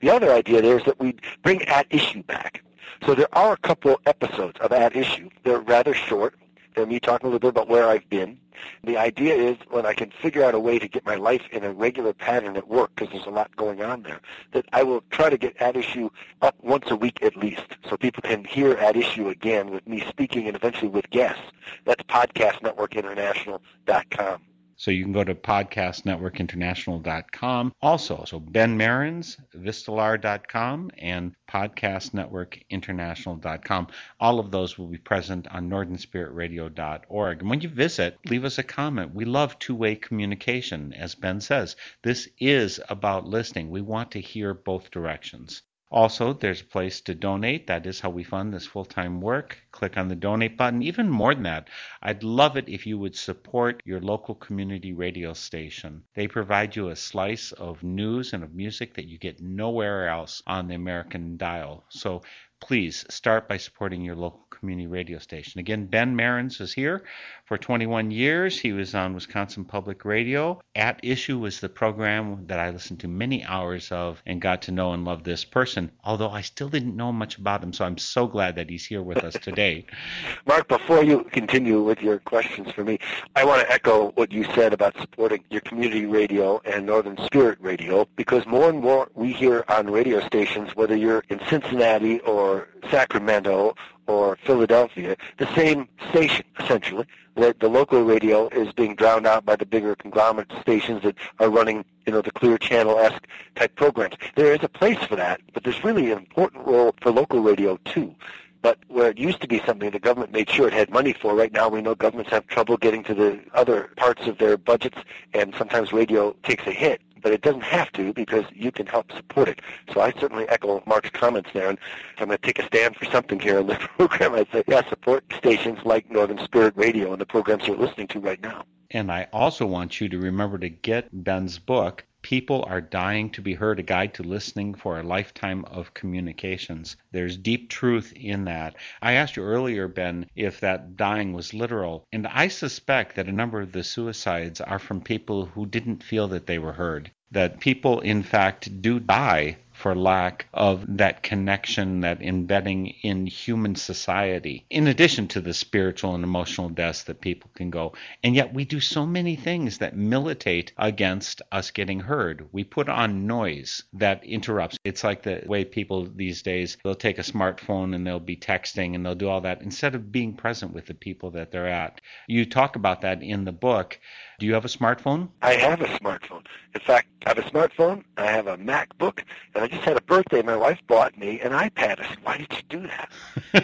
[0.01, 2.63] The other idea there is that we bring At Issue back.
[3.05, 5.29] So there are a couple episodes of At Issue.
[5.43, 6.37] They're rather short.
[6.75, 8.39] They're me talking a little bit about where I've been.
[8.85, 11.65] The idea is when I can figure out a way to get my life in
[11.65, 14.21] a regular pattern at work, because there's a lot going on there,
[14.53, 16.09] that I will try to get At Issue
[16.41, 20.03] up once a week at least, so people can hear At Issue again with me
[20.09, 21.43] speaking and eventually with guests.
[21.85, 24.41] That's podcastnetworkinternational.com.
[24.77, 27.73] So you can go to podcastnetworkinternational.com.
[27.81, 33.87] Also, so Ben Merens, Vistelar.com, and podcastnetworkinternational.com.
[34.21, 37.41] All of those will be present on northernspiritradio.org.
[37.41, 39.15] And when you visit, leave us a comment.
[39.15, 40.93] We love two-way communication.
[40.93, 43.71] As Ben says, this is about listening.
[43.71, 45.63] We want to hear both directions.
[45.91, 47.67] Also, there's a place to donate.
[47.67, 49.59] That is how we fund this full time work.
[49.71, 50.83] Click on the donate button.
[50.83, 51.69] Even more than that,
[52.03, 56.03] I'd love it if you would support your local community radio station.
[56.15, 60.43] They provide you a slice of news and of music that you get nowhere else
[60.47, 61.85] on the American dial.
[61.91, 62.23] So
[62.61, 65.59] please start by supporting your local community radio station.
[65.59, 67.05] Again, Ben Merens is here
[67.45, 68.59] for 21 years.
[68.59, 70.61] He was on Wisconsin Public Radio.
[70.75, 74.73] At Issue was the program that I listened to many hours of and got to
[74.73, 77.73] know and love this person, although I still didn't know much about him.
[77.73, 79.85] So I'm so glad that he's here with us today.
[80.47, 82.99] Mark, before you continue with your questions for me,
[83.37, 87.59] I want to echo what you said about supporting your community radio and Northern Spirit
[87.61, 92.69] Radio because more and more we hear on radio stations, whether you're in Cincinnati or
[92.91, 93.75] Sacramento
[94.07, 97.07] or Philadelphia, the same station essentially.
[97.37, 101.51] That the local radio is being drowned out by the bigger conglomerate stations that are
[101.51, 104.15] running, you know, the clear channel-esque type programs.
[104.37, 107.77] There is a place for that, but there's really an important role for local radio
[107.85, 108.15] too.
[108.63, 111.35] But where it used to be something the government made sure it had money for,
[111.35, 114.99] right now we know governments have trouble getting to the other parts of their budgets,
[115.35, 119.11] and sometimes radio takes a hit but it doesn't have to because you can help
[119.11, 119.61] support it.
[119.93, 121.79] So I certainly echo Mark's comments there, and
[122.19, 124.35] I'm going to take a stand for something here in the program.
[124.35, 128.21] I'd say, yeah, support stations like Northern Spirit Radio and the programs you're listening to
[128.21, 128.67] right now.
[128.91, 133.43] And I also want you to remember to get Ben's book, People are dying to
[133.43, 136.97] be heard, a guide to listening for a lifetime of communications.
[137.13, 138.77] There's deep truth in that.
[139.03, 143.33] I asked you earlier, Ben, if that dying was literal, and I suspect that a
[143.33, 147.11] number of the suicides are from people who didn't feel that they were heard.
[147.31, 153.75] That people, in fact, do die for lack of that connection, that embedding in human
[153.75, 157.93] society, in addition to the spiritual and emotional deaths that people can go.
[158.23, 162.49] And yet we do so many things that militate against us getting heard.
[162.53, 164.79] We put on noise that interrupts.
[164.85, 168.95] It's like the way people these days, they'll take a smartphone and they'll be texting
[168.95, 172.01] and they'll do all that instead of being present with the people that they're at.
[172.29, 173.99] You talk about that in the book.
[174.39, 175.31] Do you have a smartphone?
[175.43, 176.45] I have a smartphone.
[176.75, 179.23] In fact, I have a smartphone, I have a MacBook,
[179.55, 180.43] and I just had a birthday.
[180.43, 182.01] My wife bought me an iPad.
[182.01, 183.11] I said, why did you do that?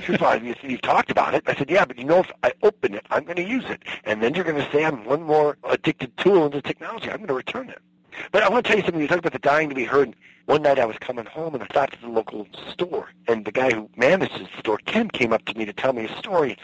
[0.05, 1.45] she like, you, you talked about it.
[1.47, 3.83] I said, yeah, but you know, if I open it, I'm going to use it.
[4.05, 7.11] And then you're going to say I'm one more addicted tool into technology.
[7.11, 7.81] I'm going to return it.
[8.33, 9.01] But I want to tell you something.
[9.01, 10.15] You talked about the dying to be heard.
[10.47, 13.09] One night I was coming home and I stopped at the local store.
[13.29, 16.07] And the guy who manages the store, Ken, came up to me to tell me
[16.07, 16.57] a story.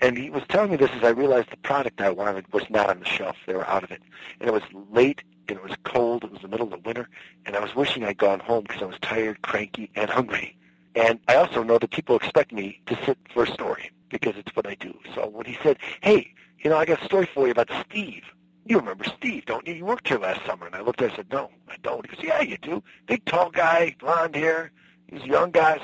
[0.00, 2.90] And he was telling me this as I realized the product I wanted was not
[2.90, 3.36] on the shelf.
[3.46, 4.02] They were out of it.
[4.40, 6.24] And it was late and it was cold.
[6.24, 7.08] It was the middle of the winter.
[7.46, 10.56] And I was wishing I'd gone home because I was tired, cranky, and hungry.
[10.94, 14.54] And I also know that people expect me to sit for a story because it's
[14.54, 14.96] what I do.
[15.14, 18.22] So when he said, hey, you know, I got a story for you about Steve.
[18.66, 19.74] You remember Steve, don't you?
[19.74, 20.66] You worked here last summer.
[20.66, 22.08] And I looked at and said, no, I don't.
[22.08, 22.82] He goes, yeah, you do.
[23.06, 24.70] Big, tall guy, blonde hair.
[25.08, 25.80] He's young guy.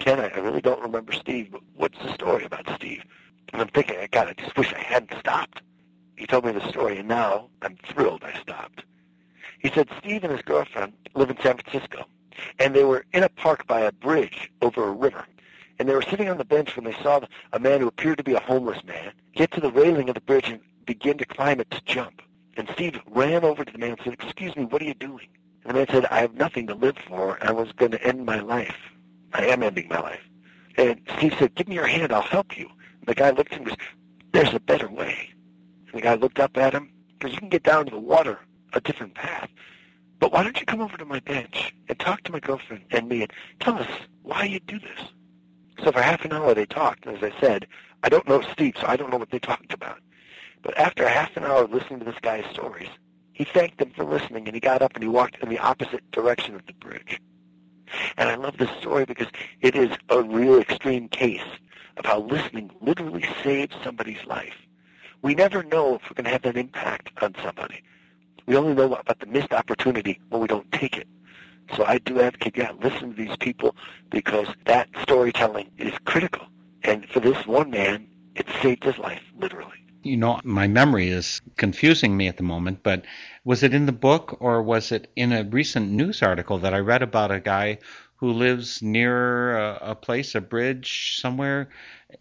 [0.00, 3.02] Ken, I really don't remember Steve, but what's the story about Steve?
[3.52, 5.62] And I'm thinking, God, I just wish I hadn't stopped.
[6.20, 8.84] He told me the story, and now I'm thrilled I stopped.
[9.58, 12.04] He said Steve and his girlfriend live in San Francisco,
[12.58, 15.24] and they were in a park by a bridge over a river.
[15.78, 17.20] And they were sitting on the bench when they saw
[17.54, 20.20] a man who appeared to be a homeless man get to the railing of the
[20.20, 22.20] bridge and begin to climb it to jump.
[22.58, 25.26] And Steve ran over to the man and said, excuse me, what are you doing?
[25.64, 27.38] And the man said, I have nothing to live for.
[27.40, 28.76] I was going to end my life.
[29.32, 30.20] I am ending my life.
[30.76, 32.12] And Steve said, give me your hand.
[32.12, 32.68] I'll help you.
[33.06, 33.86] The guy looked at him and goes,
[34.32, 35.30] there's a better way.
[35.92, 38.38] And the guy looked up at him, because you can get down to the water
[38.72, 39.48] a different path.
[40.18, 43.08] But why don't you come over to my bench and talk to my girlfriend and
[43.08, 43.88] me and tell us
[44.22, 45.08] why you do this?
[45.82, 47.06] So for half an hour they talked.
[47.06, 47.66] And as I said,
[48.02, 49.98] I don't know Steve, so I don't know what they talked about.
[50.62, 52.90] But after half an hour of listening to this guy's stories,
[53.32, 56.08] he thanked them for listening and he got up and he walked in the opposite
[56.10, 57.18] direction of the bridge.
[58.18, 59.28] And I love this story because
[59.62, 61.40] it is a real extreme case
[61.96, 64.54] of how listening literally saves somebody's life.
[65.22, 67.82] We never know if we're going to have an impact on somebody.
[68.46, 71.06] We only know about the missed opportunity when we don't take it.
[71.76, 73.76] So I do advocate, yeah, listen to these people
[74.10, 76.46] because that storytelling is critical.
[76.82, 79.76] And for this one man, it saved his life, literally.
[80.02, 83.04] You know, my memory is confusing me at the moment, but
[83.44, 86.78] was it in the book or was it in a recent news article that I
[86.78, 87.78] read about a guy
[88.20, 91.70] who lives near a, a place, a bridge somewhere,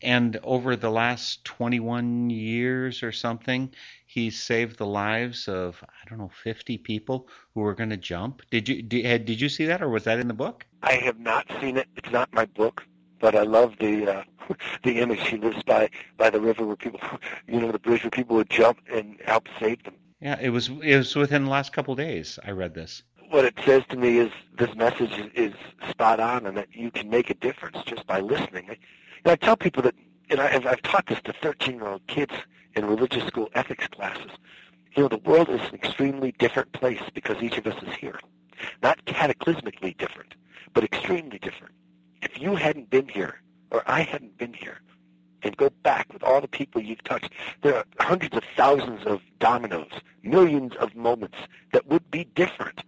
[0.01, 3.69] and over the last 21 years or something,
[4.05, 8.41] he's saved the lives of I don't know 50 people who were going to jump.
[8.49, 10.65] Did you did, did you see that, or was that in the book?
[10.83, 11.89] I have not seen it.
[11.97, 12.85] It's not my book,
[13.19, 14.23] but I love the uh,
[14.83, 15.27] the image.
[15.27, 17.01] He lives by by the river where people,
[17.47, 19.95] you know, the bridge where people would jump and help save them.
[20.21, 22.39] Yeah, it was it was within the last couple of days.
[22.45, 23.03] I read this.
[23.29, 25.53] What it says to me is this message is, is
[25.87, 28.65] spot on, and that you can make a difference just by listening.
[28.71, 28.77] I,
[29.23, 29.93] know, I tell people that,
[30.31, 32.33] and I, I've taught this to 13-year-old kids
[32.75, 34.31] in religious school ethics classes.
[34.95, 38.19] You know, the world is an extremely different place because each of us is here.
[38.81, 40.33] Not cataclysmically different,
[40.73, 41.75] but extremely different.
[42.23, 44.79] If you hadn't been here, or I hadn't been here,
[45.43, 47.29] and go back with all the people you've touched,
[47.61, 49.91] there are hundreds of thousands of dominoes,
[50.23, 51.37] millions of moments
[51.73, 52.81] that would be different.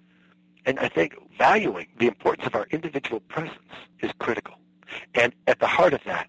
[0.65, 3.57] And I think valuing the importance of our individual presence
[3.99, 4.55] is critical.
[5.15, 6.27] And at the heart of that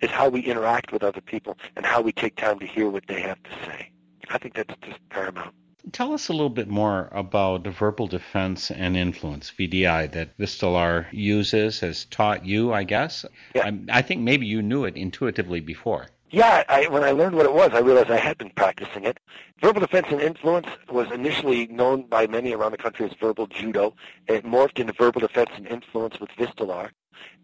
[0.00, 3.06] is how we interact with other people and how we take time to hear what
[3.06, 3.90] they have to say.
[4.30, 5.54] I think that's just paramount.
[5.90, 11.80] Tell us a little bit more about verbal defense and influence, VDI, that Vistelar uses,
[11.80, 13.24] has taught you, I guess.
[13.54, 13.66] Yeah.
[13.66, 16.06] I, I think maybe you knew it intuitively before.
[16.32, 19.20] Yeah, I, when I learned what it was, I realized I had been practicing it.
[19.60, 23.94] Verbal defense and influence was initially known by many around the country as verbal judo.
[24.28, 26.88] It morphed into verbal defense and influence with Vistelar.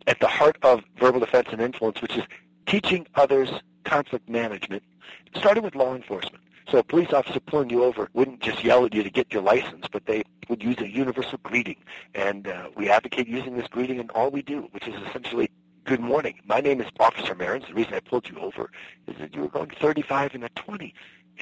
[0.06, 2.24] At the heart of verbal defense and influence, which is
[2.64, 3.50] teaching others
[3.84, 4.82] conflict management,
[5.26, 6.42] it started with law enforcement.
[6.70, 9.42] So a police officer pulling you over wouldn't just yell at you to get your
[9.42, 11.76] license, but they would use a universal greeting.
[12.14, 15.50] And uh, we advocate using this greeting in all we do, which is essentially,
[15.88, 16.34] good morning.
[16.44, 17.64] My name is Officer Merens.
[17.66, 18.70] The reason I pulled you over
[19.06, 20.92] is that you were going 35 and a 20.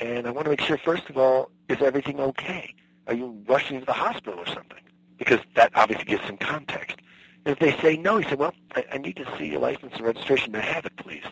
[0.00, 2.72] And I want to make sure, first of all, is everything okay?
[3.08, 4.78] Are you rushing to the hospital or something?
[5.18, 6.98] Because that obviously gives some context.
[7.44, 9.94] And if they say no, you say, well, I, I need to see your license
[9.96, 10.54] and registration.
[10.54, 11.24] I have it, please?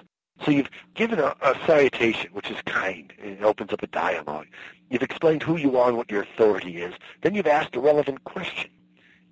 [0.44, 4.48] So you've given a, a salutation, which is kind, and it opens up a dialogue.
[4.90, 6.92] You've explained who you are and what your authority is.
[7.22, 8.70] Then you've asked a relevant question.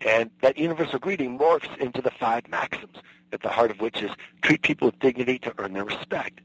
[0.04, 2.96] And that universal greeting morphs into the five maxims,
[3.32, 4.10] at the heart of which is
[4.42, 6.40] treat people with dignity to earn their respect.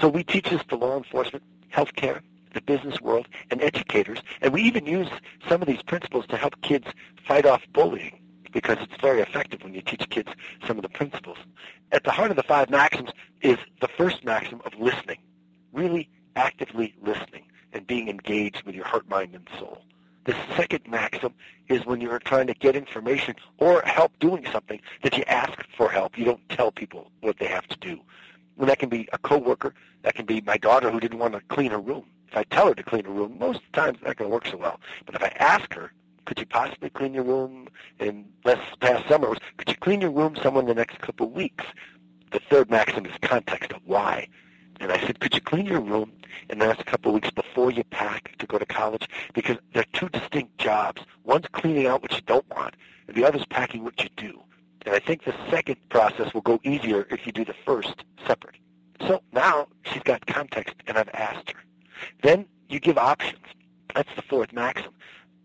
[0.00, 2.20] So we teach this to law enforcement, healthcare,
[2.54, 4.20] the business world, and educators.
[4.40, 5.08] And we even use
[5.48, 6.86] some of these principles to help kids
[7.26, 8.18] fight off bullying
[8.52, 10.30] because it's very effective when you teach kids
[10.66, 11.38] some of the principles.
[11.92, 13.10] At the heart of the five maxims
[13.42, 15.18] is the first maxim of listening,
[15.72, 19.82] really actively listening and being engaged with your heart, mind, and soul.
[20.24, 21.34] The second maxim
[21.68, 25.88] is when you're trying to get information or help doing something that you ask for
[25.88, 26.18] help.
[26.18, 28.00] You don't tell people what they have to do.
[28.58, 29.74] And that can be a coworker.
[30.02, 32.04] That can be my daughter who didn't want to clean her room.
[32.28, 34.46] If I tell her to clean her room, most times it's not going to work
[34.46, 34.80] so well.
[35.06, 35.92] But if I ask her,
[36.26, 39.34] could you possibly clean your room in less past summer?
[39.56, 41.64] Could you clean your room somewhere in the next couple of weeks?
[42.30, 44.28] The third maxim is context of why.
[44.80, 46.10] And I said, could you clean your room
[46.48, 49.06] in the next couple of weeks before you pack to go to college?
[49.34, 51.02] Because they're two distinct jobs.
[51.22, 52.74] One's cleaning out what you don't want,
[53.06, 54.40] and the other's packing what you do.
[54.86, 58.56] And I think the second process will go easier if you do the first separate.
[59.06, 61.60] So now she's got context, and I've asked her.
[62.22, 63.44] Then you give options.
[63.94, 64.92] That's the fourth maxim.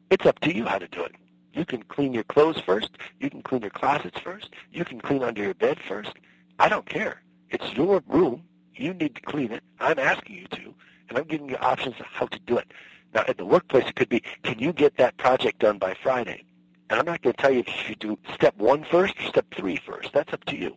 [0.09, 1.15] It's up to you how to do it.
[1.53, 2.91] You can clean your clothes first.
[3.19, 4.49] You can clean your closets first.
[4.71, 6.13] You can clean under your bed first.
[6.59, 7.21] I don't care.
[7.49, 8.43] It's your room.
[8.75, 9.63] You need to clean it.
[9.79, 10.73] I'm asking you to,
[11.09, 12.71] and I'm giving you options of how to do it.
[13.13, 16.43] Now, at the workplace, it could be, can you get that project done by Friday?
[16.89, 19.23] And I'm not going to tell you if you should do step one first or
[19.23, 20.11] step three first.
[20.13, 20.75] That's up to you.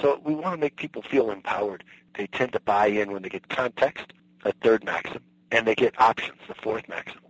[0.00, 1.84] So we want to make people feel empowered.
[2.16, 4.12] They tend to buy in when they get context,
[4.44, 7.20] a third maxim, and they get options, the fourth maxim.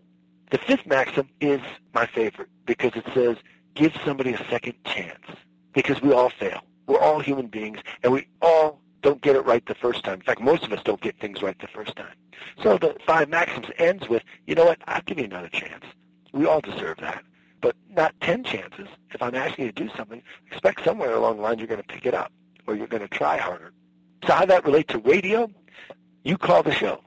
[0.50, 1.61] The fifth maxim is
[1.94, 3.37] my favorite because it says,
[3.74, 5.24] give somebody a second chance
[5.72, 6.61] because we all fail.
[6.87, 10.14] We're all human beings and we all don't get it right the first time.
[10.14, 12.14] In fact, most of us don't get things right the first time.
[12.62, 15.84] So the five maxims ends with, you know what, I'll give you another chance.
[16.32, 17.22] We all deserve that.
[17.60, 18.88] But not 10 chances.
[19.10, 21.86] If I'm asking you to do something, expect somewhere along the line you're going to
[21.86, 22.32] pick it up
[22.66, 23.72] or you're going to try harder.
[24.26, 25.50] So how that relate to radio?
[26.24, 27.02] You call the show.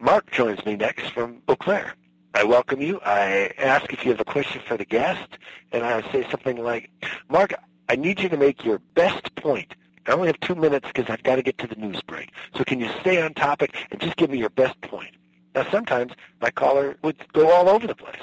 [0.00, 1.94] Mark joins me next from Eau Claire.
[2.34, 3.00] I welcome you.
[3.04, 5.38] I ask if you have a question for the guest,
[5.72, 6.90] and I say something like,
[7.30, 7.54] Mark,
[7.88, 9.74] I need you to make your best point.
[10.06, 12.32] I only have two minutes because I've got to get to the news break.
[12.56, 15.14] So can you stay on topic and just give me your best point?
[15.54, 18.20] Now, sometimes my caller would go all over the place,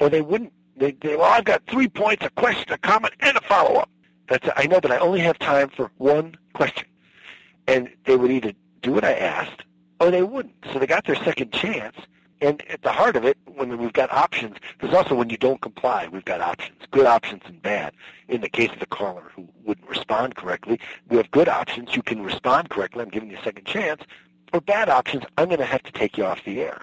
[0.00, 0.52] or they wouldn't.
[0.76, 3.88] They'd say, well, I've got three points, a question, a comment, and a follow-up.
[4.28, 6.86] That's I know, but I only have time for one question.
[7.66, 8.52] And they would either
[8.82, 9.62] do what I asked,
[10.00, 10.54] or they wouldn't.
[10.72, 11.96] So they got their second chance,
[12.40, 15.60] And at the heart of it, when we've got options, there's also when you don't
[15.60, 17.94] comply, we've got options, good options and bad.
[18.28, 20.78] In the case of the caller who wouldn't respond correctly,
[21.08, 21.96] we have good options.
[21.96, 23.02] You can respond correctly.
[23.02, 24.02] I'm giving you a second chance.
[24.52, 26.82] Or bad options, I'm going to have to take you off the air.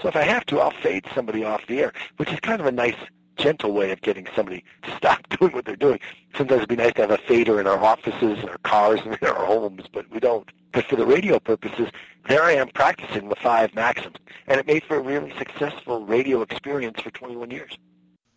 [0.00, 2.66] So if I have to, I'll fade somebody off the air, which is kind of
[2.66, 2.96] a nice
[3.36, 5.98] gentle way of getting somebody to stop doing what they're doing.
[6.36, 9.28] Sometimes it'd be nice to have a fader in our offices, our cars, and in
[9.28, 10.48] our homes, but we don't.
[10.72, 11.88] But for the radio purposes,
[12.28, 14.16] there I am practicing the five maxims,
[14.46, 17.76] and it made for a really successful radio experience for 21 years.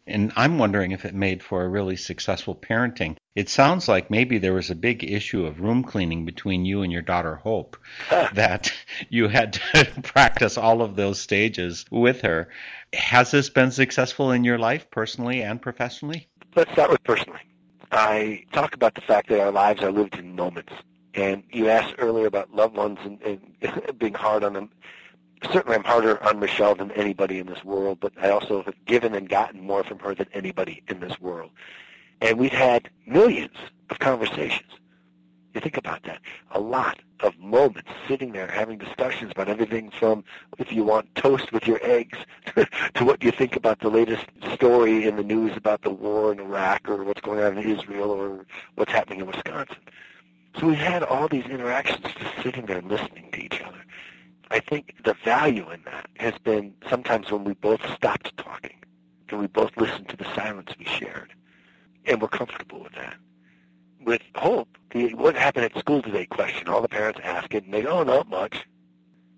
[0.06, 3.16] And I'm wondering if it made for a really successful parenting.
[3.36, 6.92] It sounds like maybe there was a big issue of room cleaning between you and
[6.92, 7.78] your daughter Hope,
[8.10, 8.74] that
[9.10, 12.50] you had to practice all of those stages with her.
[12.92, 16.28] Has this been successful in your life, personally and professionally?
[16.54, 17.40] Let's start with personally.
[17.92, 20.74] I talk about the fact that our lives are lived in moments.
[21.14, 24.70] And you asked earlier about loved ones and, and being hard on them.
[25.52, 29.14] Certainly I'm harder on Michelle than anybody in this world, but I also have given
[29.14, 31.52] and gotten more from her than anybody in this world.
[32.22, 33.58] And we've had millions
[33.90, 34.72] of conversations.
[35.54, 36.20] You think about that.
[36.52, 40.24] A lot of moments sitting there having discussions about everything from
[40.58, 42.18] if you want toast with your eggs
[42.56, 46.40] to what you think about the latest story in the news about the war in
[46.40, 48.46] Iraq or what's going on in Israel or
[48.76, 49.78] what's happening in Wisconsin.
[50.60, 53.84] So we've had all these interactions just sitting there listening to each other.
[54.52, 58.78] I think the value in that has been sometimes when we both stopped talking
[59.30, 61.34] and we both listened to the silence we shared.
[62.06, 63.16] And we're comfortable with that.
[64.06, 67.74] With Hope, the what happened at school today question, all the parents ask it and
[67.74, 68.66] they go, oh, not much.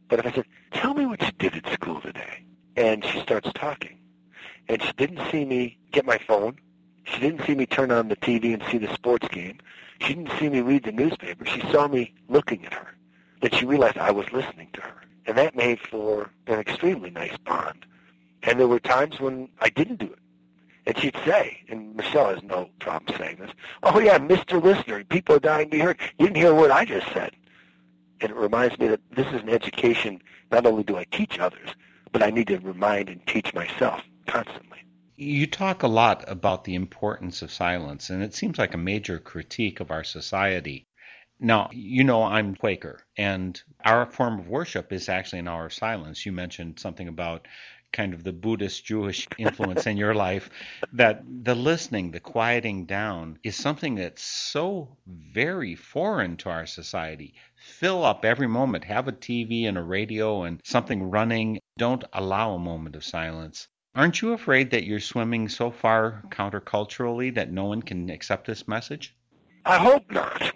[0.10, 2.44] But if I said, tell me what you did at school today,
[2.76, 3.98] and she starts talking,
[4.68, 6.58] and she didn't see me get my phone,
[7.06, 9.60] she didn't see me turn on the TV and see the sports game,
[10.00, 12.96] she didn't see me read the newspaper, she saw me looking at her,
[13.42, 15.02] that she realized I was listening to her.
[15.28, 17.86] And that made for an extremely nice bond.
[18.44, 20.20] And there were times when I didn't do it.
[20.86, 23.50] And she'd say, and Michelle has no problem saying this,
[23.82, 24.62] oh yeah, Mr.
[24.62, 25.98] Listener, people are dying to be heard.
[26.20, 27.32] You didn't hear what I just said.
[28.22, 31.70] And it reminds me that this is an education, not only do I teach others,
[32.12, 34.85] but I need to remind and teach myself constantly.
[35.18, 39.18] You talk a lot about the importance of silence, and it seems like a major
[39.18, 40.88] critique of our society.
[41.40, 45.74] Now, you know I'm Quaker, and our form of worship is actually an hour of
[45.74, 46.26] silence.
[46.26, 47.48] You mentioned something about
[47.94, 50.50] kind of the Buddhist Jewish influence in your life,
[50.92, 57.36] that the listening, the quieting down is something that's so very foreign to our society.
[57.56, 61.60] Fill up every moment, have a TV and a radio and something running.
[61.78, 63.70] Don't allow a moment of silence.
[63.96, 68.68] Aren't you afraid that you're swimming so far counterculturally that no one can accept this
[68.68, 69.16] message?
[69.66, 70.52] I hope not,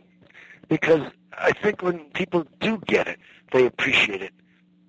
[0.68, 3.18] because I think when people do get it,
[3.54, 4.34] they appreciate it.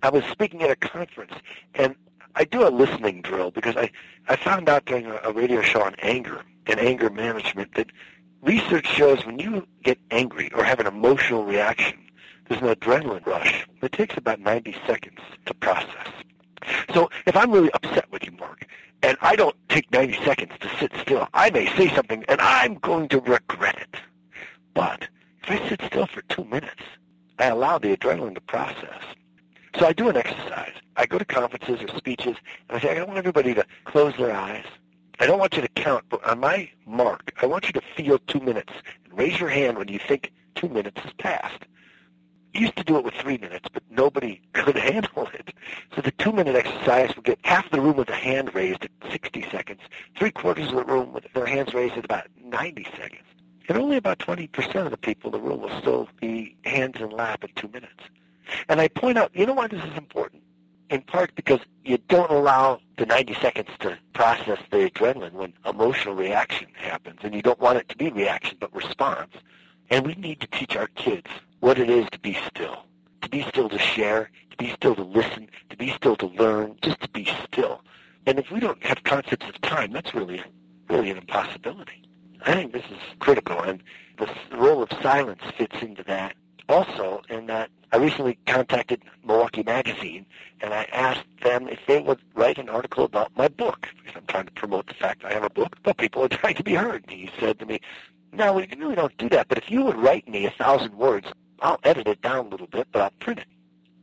[0.03, 1.33] I was speaking at a conference,
[1.77, 1.95] and
[2.35, 3.91] I do a listening drill because I,
[4.29, 7.91] I found out during a, radio show on anger and anger management that
[8.43, 11.99] research shows when you get angry or have an emotional reaction,
[12.49, 13.67] there's an adrenaline rush.
[13.81, 16.09] It takes about 90 seconds to process.
[16.93, 18.67] So if I'm really upset with you, Mark,
[19.03, 22.75] and I don't take 90 seconds to sit still, I may say something and I'm
[22.75, 23.97] going to regret it.
[24.75, 25.09] But
[25.45, 26.83] if I sit still for two minutes,
[27.39, 29.03] I allow the adrenaline to process.
[29.79, 30.75] So I do an exercise.
[30.97, 32.37] I go to conferences or speeches,
[32.69, 34.65] and I say, I want everybody to close their eyes.
[35.21, 38.19] I don't want you to count, but on my mark, I want you to feel
[38.27, 38.73] two minutes.
[39.13, 41.63] Raise your hand when you think two minutes has passed.
[42.53, 45.55] Used to do it with three minutes, but nobody could handle it.
[45.95, 49.47] So the two-minute exercise would get half the room with a hand raised at 60
[49.51, 49.81] seconds,
[50.19, 53.23] three-quarters of the room with their hands raised at about 90 seconds.
[53.69, 57.11] And only about 20% of the people in the room will still be hands in
[57.11, 58.03] lap in two minutes.
[58.69, 60.43] And I point out, you know why this is important?
[60.91, 66.17] In part because you don't allow the 90 seconds to process the adrenaline when emotional
[66.17, 69.31] reaction happens, and you don't want it to be reaction but response.
[69.89, 71.29] And we need to teach our kids
[71.61, 72.85] what it is to be still,
[73.23, 76.77] to be still to share, to be still to listen, to be still to learn,
[76.83, 77.83] just to be still.
[78.27, 80.43] And if we don't have concepts of time, that's really,
[80.89, 82.03] really an impossibility.
[82.43, 83.83] I think this is critical, and
[84.19, 86.35] the role of silence fits into that
[86.71, 90.25] also in that I recently contacted Milwaukee Magazine
[90.61, 94.27] and I asked them if they would write an article about my book because I'm
[94.27, 96.75] trying to promote the fact I have a book, but people are trying to be
[96.75, 97.05] heard.
[97.09, 97.81] And he said to me,
[98.33, 101.27] no, we really don't do that, but if you would write me a thousand words,
[101.61, 103.47] I'll edit it down a little bit, but I'll print it.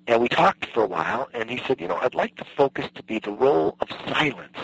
[0.07, 2.87] And we talked for a while, and he said, you know, I'd like the focus
[2.95, 4.57] to be the role of silence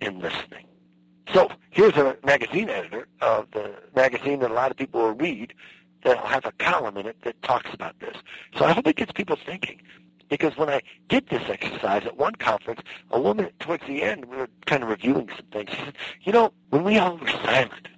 [0.00, 0.66] in listening.
[1.32, 5.54] So here's a magazine editor of the magazine that a lot of people will read
[6.02, 8.16] that'll have a column in it that talks about this.
[8.56, 9.80] So I hope it gets people thinking.
[10.28, 12.80] Because when I did this exercise at one conference,
[13.10, 15.70] a woman towards the end, we were kind of reviewing some things.
[15.70, 17.88] She said, you know, when we all were silent,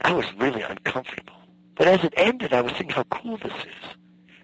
[0.00, 1.34] I was really uncomfortable.
[1.76, 3.96] But as it ended, I was thinking how cool this is.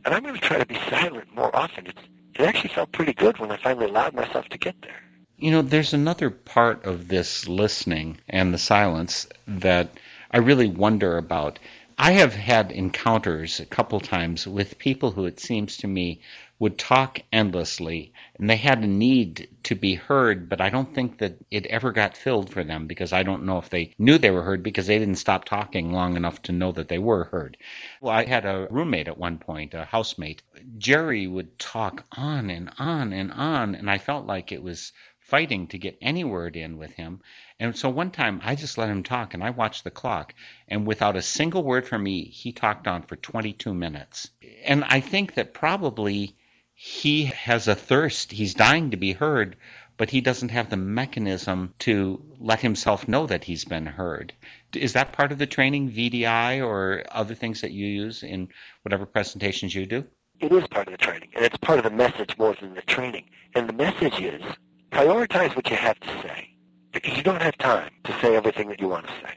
[0.04, 1.86] And I'm going to try to be silent more often.
[1.86, 2.00] It's,
[2.34, 5.02] it actually felt pretty good when I finally allowed myself to get there.
[5.36, 9.90] You know, there's another part of this listening and the silence that
[10.30, 11.58] I really wonder about.
[11.98, 16.20] I have had encounters a couple times with people who it seems to me
[16.60, 21.18] would talk endlessly and they had a need to be heard, but I don't think
[21.18, 24.30] that it ever got filled for them because I don't know if they knew they
[24.30, 27.56] were heard because they didn't stop talking long enough to know that they were heard.
[28.02, 30.42] Well, I had a roommate at one point, a housemate.
[30.76, 35.66] Jerry would talk on and on and on, and I felt like it was fighting
[35.68, 37.20] to get any word in with him.
[37.58, 40.34] And so one time I just let him talk and I watched the clock.
[40.68, 44.30] And without a single word from me, he talked on for 22 minutes.
[44.64, 46.36] And I think that probably
[46.82, 48.32] he has a thirst.
[48.32, 49.56] He's dying to be heard,
[49.98, 54.32] but he doesn't have the mechanism to let himself know that he's been heard.
[54.74, 58.48] Is that part of the training, VDI, or other things that you use in
[58.80, 60.06] whatever presentations you do?
[60.38, 62.80] It is part of the training, and it's part of the message more than the
[62.80, 63.26] training.
[63.54, 64.42] And the message is
[64.90, 66.48] prioritize what you have to say
[66.92, 69.34] because you don't have time to say everything that you want to say.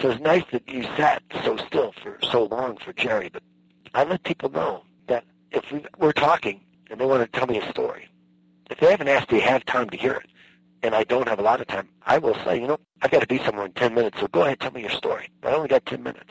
[0.00, 3.42] So it's nice that you sat so still for so long for Jerry, but
[3.92, 7.58] I let people know that if we, we're talking and they want to tell me
[7.58, 8.08] a story,
[8.70, 10.30] if they haven't asked, you have time to hear it?
[10.82, 13.20] And I don't have a lot of time, I will say, you know, I've got
[13.20, 15.28] to be somewhere in 10 minutes, so go ahead, tell me your story.
[15.40, 16.30] But I only got 10 minutes.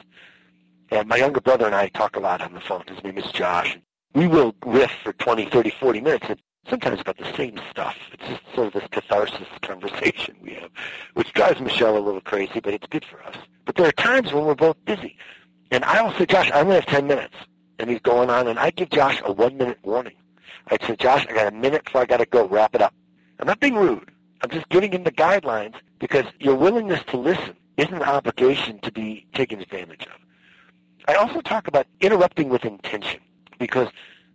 [0.89, 2.83] And my younger brother and I talk a lot on the phone.
[2.87, 3.77] His name is Josh.
[4.13, 6.25] We will riff for 20, 30, 40 minutes.
[6.29, 7.95] And sometimes about the same stuff.
[8.13, 10.69] It's just sort of this catharsis conversation we have,
[11.15, 13.35] which drives Michelle a little crazy, but it's good for us.
[13.65, 15.17] But there are times when we're both busy.
[15.71, 17.35] And I'll say, Josh, I only have 10 minutes.
[17.79, 20.15] And he's going on, and I give Josh a one-minute warning.
[20.69, 22.47] I'd say, Josh, I got a minute before I got to go.
[22.47, 22.93] Wrap it up.
[23.39, 24.11] I'm not being rude.
[24.41, 28.91] I'm just giving him the guidelines because your willingness to listen isn't an obligation to
[28.91, 30.13] be taken advantage of.
[31.07, 33.21] I also talk about interrupting with intention
[33.59, 33.87] because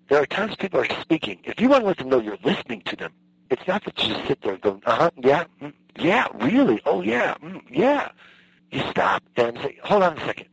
[0.08, 1.38] there are times people are speaking.
[1.44, 3.12] If you want to let them know you're listening to them,
[3.50, 7.34] it's not that you just sit there going, uh-huh, yeah, mm, yeah, really, oh, yeah,
[7.42, 8.10] mm, yeah.
[8.70, 10.46] You stop and say, hold on a second.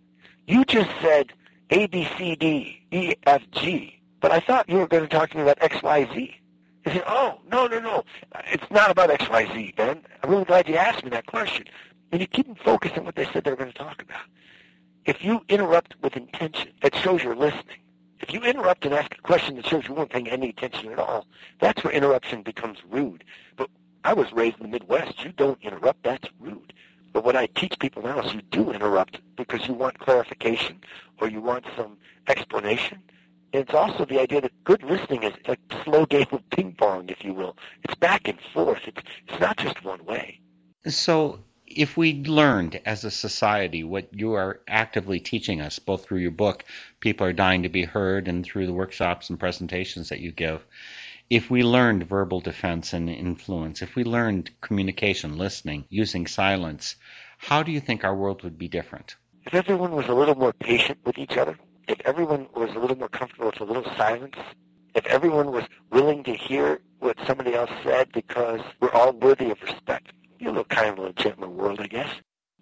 [0.47, 1.31] You just said
[1.69, 5.29] A, B, C, D, E, F, G, but I thought you were going to talk
[5.31, 6.35] to me about X, Y, Z.
[6.85, 8.03] You say, oh, no, no, no.
[8.51, 10.01] It's not about X, Y, Z, Ben.
[10.23, 11.65] I'm really glad you asked me that question.
[12.11, 14.21] And you keep them focused on what they said they were going to talk about.
[15.05, 17.77] If you interrupt with intention, it shows you're listening.
[18.19, 20.99] If you interrupt and ask a question that shows you weren't paying any attention at
[20.99, 21.25] all,
[21.59, 23.23] that's where interruption becomes rude.
[23.55, 23.69] But
[24.03, 25.23] I was raised in the Midwest.
[25.23, 26.03] You don't interrupt.
[26.03, 26.73] That's rude.
[27.13, 30.79] But what I teach people now is you do interrupt because you want clarification
[31.19, 31.97] or you want some
[32.27, 33.01] explanation.
[33.51, 36.75] And it's also the idea that good listening is like a slow game of ping
[36.77, 37.57] pong, if you will.
[37.83, 38.81] It's back and forth.
[38.85, 40.39] It's, it's not just one way.
[40.87, 46.19] So if we learned as a society what you are actively teaching us, both through
[46.19, 46.63] your book,
[46.99, 50.65] People Are Dying to Be Heard, and through the workshops and presentations that you give,
[51.29, 56.95] if we learned verbal defense and influence, if we learned communication, listening, using silence,
[57.37, 59.15] how do you think our world would be different?
[59.45, 61.57] If everyone was a little more patient with each other,
[61.89, 64.35] if everyone was a little more comfortable with a little silence,
[64.93, 69.61] if everyone was willing to hear what somebody else said because we're all worthy of
[69.61, 72.09] respect, a little kind of a gentler world, I guess.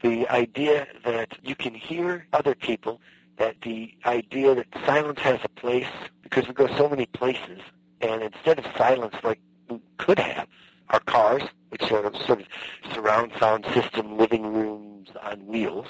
[0.02, 3.02] The idea that you can hear other people,
[3.38, 5.88] that the idea that silence has a place,
[6.24, 7.60] because we go so many places,
[8.00, 10.48] and instead of silence like we could have,
[10.90, 12.48] our cars, which are sort of
[12.94, 15.88] surround sound system, living rooms on wheels,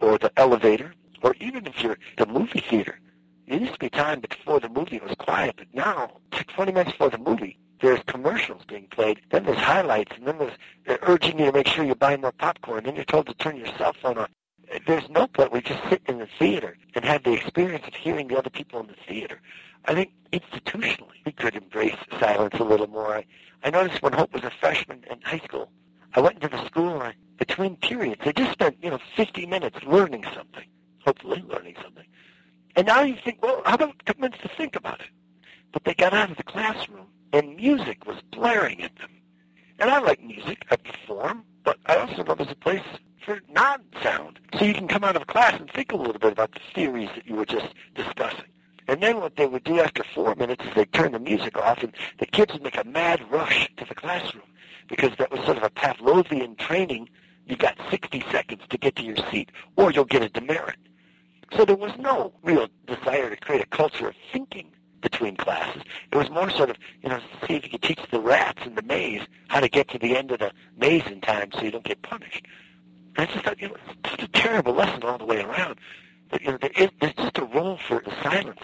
[0.00, 2.98] or the elevator, or even if you're the movie theater.
[3.46, 7.10] It used to be time before the movie was quiet, but now, 20 minutes before
[7.10, 10.56] the movie, there's commercials being played, then there's highlights, and then there's
[10.86, 13.56] they're urging you to make sure you buy more popcorn, then you're told to turn
[13.56, 14.28] your cell phone on.
[14.86, 15.52] There's no point.
[15.52, 18.80] We just sit in the theater and have the experience of hearing the other people
[18.80, 19.40] in the theater.
[19.84, 23.16] I think institutionally we could embrace silence a little more.
[23.16, 23.26] I,
[23.64, 25.70] I noticed when Hope was a freshman in high school,
[26.14, 29.46] I went into the school and I, between periods, I just spent, you know, 50
[29.46, 30.66] minutes learning something,
[31.04, 32.06] hopefully learning something.
[32.76, 35.08] And now you think, well, how about couple minutes to think about it?
[35.72, 39.10] But they got out of the classroom and music was blaring at them.
[39.78, 40.64] And I like music.
[40.70, 42.82] I perform, but I also love as a place
[43.24, 44.38] for non-sound.
[44.58, 46.60] So you can come out of a class and think a little bit about the
[46.74, 48.44] theories that you were just discussing.
[48.88, 51.82] And then what they would do after four minutes is they'd turn the music off,
[51.82, 54.44] and the kids would make a mad rush to the classroom
[54.88, 57.08] because that was sort of a Pavlovian training.
[57.46, 60.78] You got 60 seconds to get to your seat, or you'll get a demerit.
[61.56, 64.72] So there was no real desire to create a culture of thinking
[65.02, 65.82] between classes.
[66.10, 68.74] It was more sort of, you know, see if you could teach the rats in
[68.74, 71.70] the maze how to get to the end of the maze in time so you
[71.70, 72.46] don't get punished.
[73.16, 75.78] And I just thought, you know, it's just a terrible lesson all the way around.
[76.30, 78.60] But, you know, there is, there's just a role for the silence,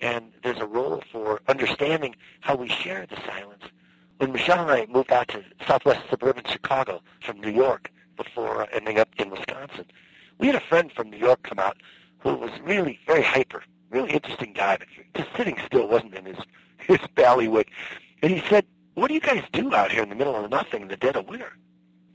[0.00, 3.62] and there's a role for understanding how we share the silence.
[4.16, 8.98] When Michelle and I moved out to southwest suburban Chicago from New York before ending
[8.98, 9.84] up in Wisconsin,
[10.38, 11.76] we had a friend from New York come out
[12.22, 16.38] who was really very hyper, really interesting guy, but just sitting still wasn't in his,
[16.78, 17.66] his ballywick.
[18.22, 18.64] And he said,
[18.94, 21.16] what do you guys do out here in the middle of nothing in the dead
[21.16, 21.52] of winter?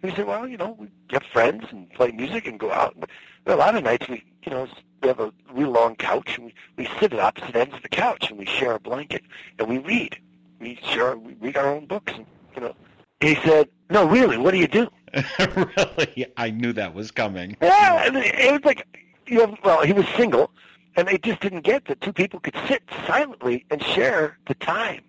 [0.02, 2.96] And we said, well, you know, we get friends and play music and go out.
[3.00, 3.10] But
[3.48, 4.68] a lot of nights we, you know,
[5.02, 7.90] we have a real long couch and we, we sit at opposite ends of the
[7.90, 9.24] couch and we share a blanket
[9.58, 10.18] and we read.
[10.60, 12.76] We share, we read our own books and, you know.
[13.20, 14.88] He said, no, really, what do you do?
[15.40, 16.28] really?
[16.38, 17.58] I knew that was coming.
[17.62, 18.86] Yeah, it was like,
[19.28, 20.52] you know, well, he was single,
[20.96, 25.04] and they just didn't get that two people could sit silently and share the time.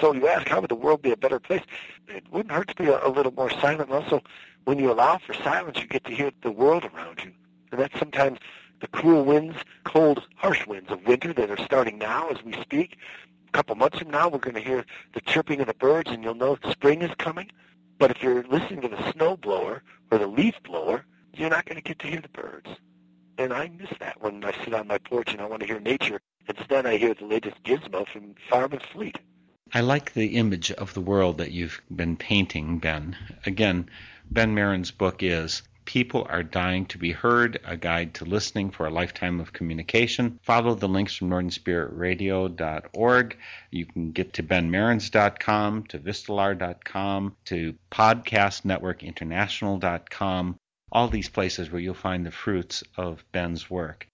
[0.00, 1.62] So you ask, how would the world be a better place?
[2.08, 3.90] It wouldn't hurt to be a, a little more silent.
[3.90, 4.22] Also,
[4.64, 7.32] when you allow for silence, you get to hear the world around you.
[7.72, 8.38] And that's sometimes
[8.80, 12.96] the cruel winds, cold, harsh winds of winter that are starting now as we speak.
[13.48, 16.22] A couple months from now, we're going to hear the chirping of the birds, and
[16.22, 17.50] you'll know spring is coming.
[17.98, 21.04] But if you're listening to the snow blower or the leaf blower,
[21.34, 22.68] you're not going to get to hear the birds.
[23.40, 25.80] And I miss that when I sit on my porch and I want to hear
[25.80, 26.20] nature.
[26.46, 29.18] Instead, I hear the latest gizmo from Farm and Fleet.
[29.72, 33.16] I like the image of the world that you've been painting, Ben.
[33.46, 33.88] Again,
[34.30, 38.86] Ben Merens' book is People Are Dying to Be Heard, a guide to listening for
[38.86, 40.38] a lifetime of communication.
[40.42, 43.38] Follow the links from northernspiritradio.org.
[43.70, 50.58] You can get to benmerens.com, to vistelar.com, to podcastnetworkinternational.com,
[50.92, 54.06] all these places where you'll find the fruits of Ben's work.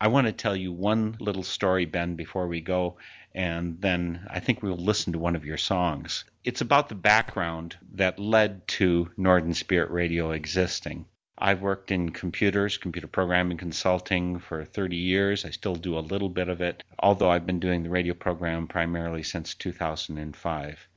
[0.00, 2.96] I want to tell you one little story, Ben, before we go,
[3.34, 6.24] and then I think we'll listen to one of your songs.
[6.44, 11.06] It's about the background that led to Northern Spirit Radio existing.
[11.38, 15.44] I've worked in computers, computer programming consulting for 30 years.
[15.44, 18.66] I still do a little bit of it, although I've been doing the radio program
[18.68, 20.88] primarily since 2005.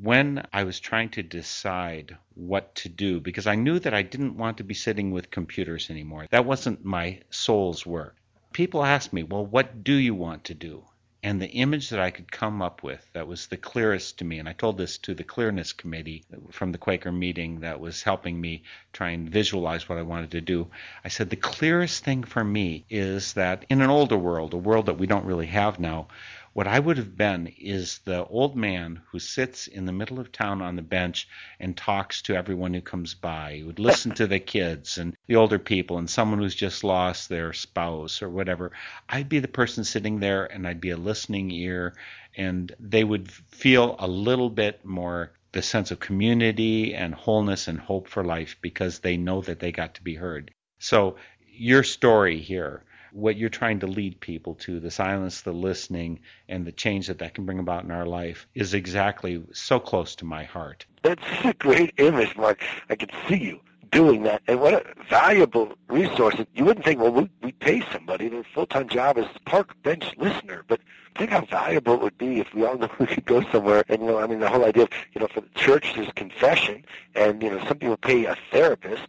[0.00, 4.36] When I was trying to decide what to do, because I knew that I didn't
[4.36, 8.16] want to be sitting with computers anymore, that wasn't my soul's work.
[8.52, 10.84] People asked me, well, what do you want to do?
[11.22, 14.38] And the image that I could come up with that was the clearest to me,
[14.38, 18.38] and I told this to the Clearness Committee from the Quaker meeting that was helping
[18.38, 20.68] me try and visualize what I wanted to do.
[21.02, 24.86] I said, the clearest thing for me is that in an older world, a world
[24.86, 26.08] that we don't really have now,
[26.54, 30.30] what I would have been is the old man who sits in the middle of
[30.30, 31.28] town on the bench
[31.58, 33.54] and talks to everyone who comes by.
[33.56, 37.28] He would listen to the kids and the older people and someone who's just lost
[37.28, 38.70] their spouse or whatever.
[39.08, 41.96] I'd be the person sitting there and I'd be a listening ear
[42.36, 47.80] and they would feel a little bit more the sense of community and wholeness and
[47.80, 50.52] hope for life because they know that they got to be heard.
[50.78, 51.16] So
[51.48, 52.84] your story here
[53.14, 57.18] what you're trying to lead people to, the silence, the listening, and the change that
[57.18, 60.84] that can bring about in our life is exactly so close to my heart.
[61.02, 62.60] That's a great image, Mark.
[62.90, 63.60] I can see you
[63.92, 64.42] doing that.
[64.48, 66.34] And what a valuable resource.
[66.54, 68.28] You wouldn't think, well, we, pay somebody.
[68.28, 70.64] Their full-time job is park bench listener.
[70.66, 70.80] But
[71.16, 73.84] think how valuable it would be if we all knew we could go somewhere.
[73.88, 76.10] And, you know, I mean, the whole idea of, you know, for the church, there's
[76.16, 76.84] confession.
[77.14, 79.06] And, you know, some people pay a therapist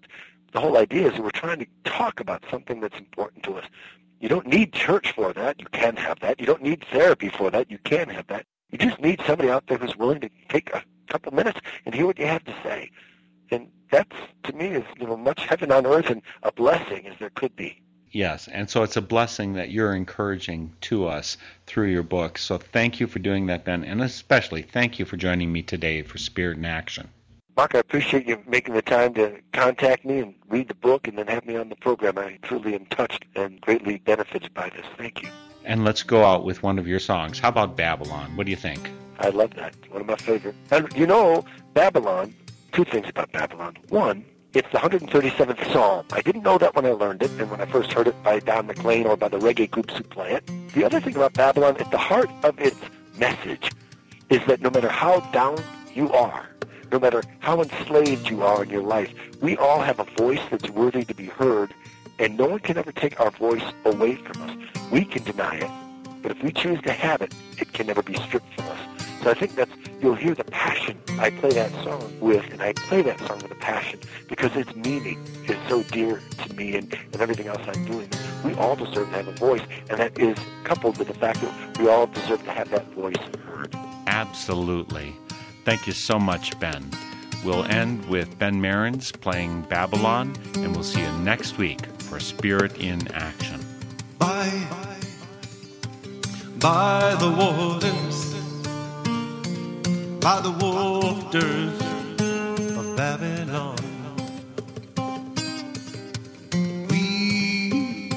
[0.54, 3.66] the whole idea is that we're trying to talk about something that's important to us.
[4.20, 5.60] You don't need church for that.
[5.60, 6.40] You can have that.
[6.40, 7.70] You don't need therapy for that.
[7.70, 8.46] You can have that.
[8.72, 12.06] You just need somebody out there who's willing to take a couple minutes and hear
[12.06, 12.90] what you have to say.
[13.52, 17.14] And that's, to me, is you know much heaven on earth and a blessing as
[17.20, 17.82] there could be.
[18.12, 21.36] Yes, and so it's a blessing that you're encouraging to us
[21.68, 22.38] through your book.
[22.38, 26.02] So thank you for doing that, Ben, and especially thank you for joining me today
[26.02, 27.10] for Spirit in Action.
[27.58, 31.18] Mark, I appreciate you making the time to contact me and read the book and
[31.18, 32.18] then have me on the program.
[32.18, 34.86] I truly am touched and greatly benefited by this.
[34.98, 35.30] Thank you.
[35.64, 37.40] And let's go out with one of your songs.
[37.40, 38.36] How about Babylon?
[38.36, 38.92] What do you think?
[39.20, 39.74] I love that.
[39.90, 40.54] One of my favorite.
[40.70, 42.36] And you know, Babylon,
[42.74, 43.78] two things about Babylon.
[43.88, 46.06] One, it's the 137th Psalm.
[46.12, 48.40] I didn't know that when I learned it and when I first heard it by
[48.40, 50.50] Don McLean or by the reggae groups who play it.
[50.74, 52.78] The other thing about Babylon, at the heart of its
[53.18, 53.72] message,
[54.30, 55.58] is that no matter how down
[55.94, 56.50] you are,
[56.92, 60.70] no matter how enslaved you are in your life, we all have a voice that's
[60.70, 61.74] worthy to be heard,
[62.20, 64.58] and no one can ever take our voice away from us.
[64.92, 65.72] We can deny it,
[66.22, 68.80] but if we choose to have it, it can never be stripped from us.
[69.24, 69.72] So I think that's,
[70.02, 73.52] you'll hear the passion I play that song with, and I play that song with
[73.52, 75.18] a passion because its meaning
[75.48, 78.10] is so dear to me and, and everything else I'm doing.
[78.44, 81.80] We all deserve to have a voice, and that is coupled with the fact that
[81.80, 83.16] we all deserve to have that voice
[83.48, 83.74] heard.
[84.06, 85.16] Absolutely.
[85.66, 86.92] Thank you so much, Ben.
[87.44, 92.78] We'll end with Ben Merens playing Babylon, and we'll see you next week for Spirit
[92.78, 93.66] in Action.
[94.20, 94.52] By,
[96.60, 98.36] by the waters,
[100.22, 101.82] by the waters
[102.78, 103.78] of Babylon.
[106.92, 108.12] We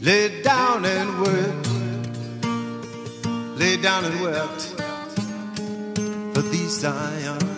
[0.00, 1.68] lay down and wept,
[3.56, 4.71] lay down and wept
[6.82, 7.51] for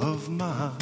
[0.00, 0.80] of my heart.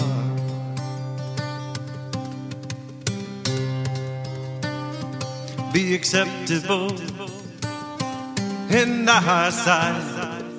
[5.72, 6.92] Be acceptable
[8.70, 10.52] in thy sight,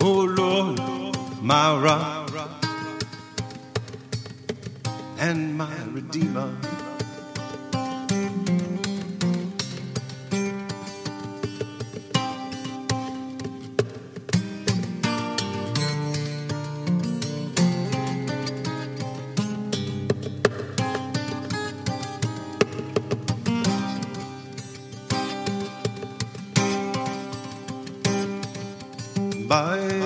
[0.00, 0.78] O Lord,
[1.42, 2.30] my rock
[5.18, 6.69] and my redeemer.
[29.50, 29.99] By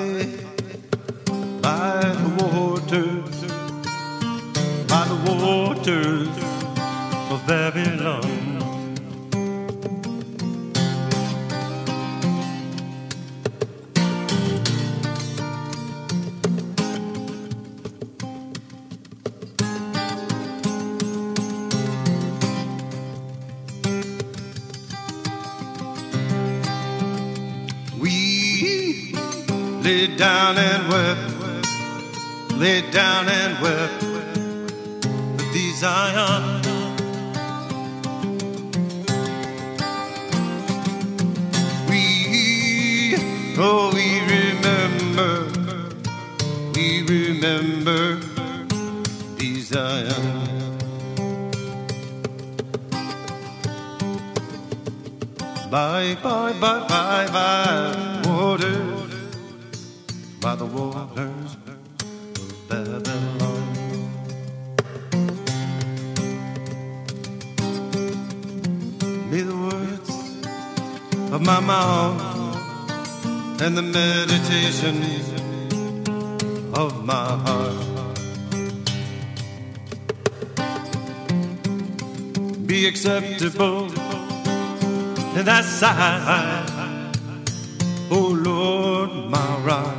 [88.11, 89.99] O Lord, my rock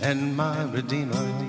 [0.00, 1.48] and my redeemer.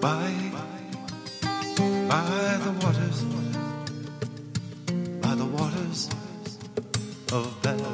[0.00, 0.32] by
[2.08, 3.18] by the waters
[5.20, 6.08] by the waters
[7.32, 7.93] of Babylon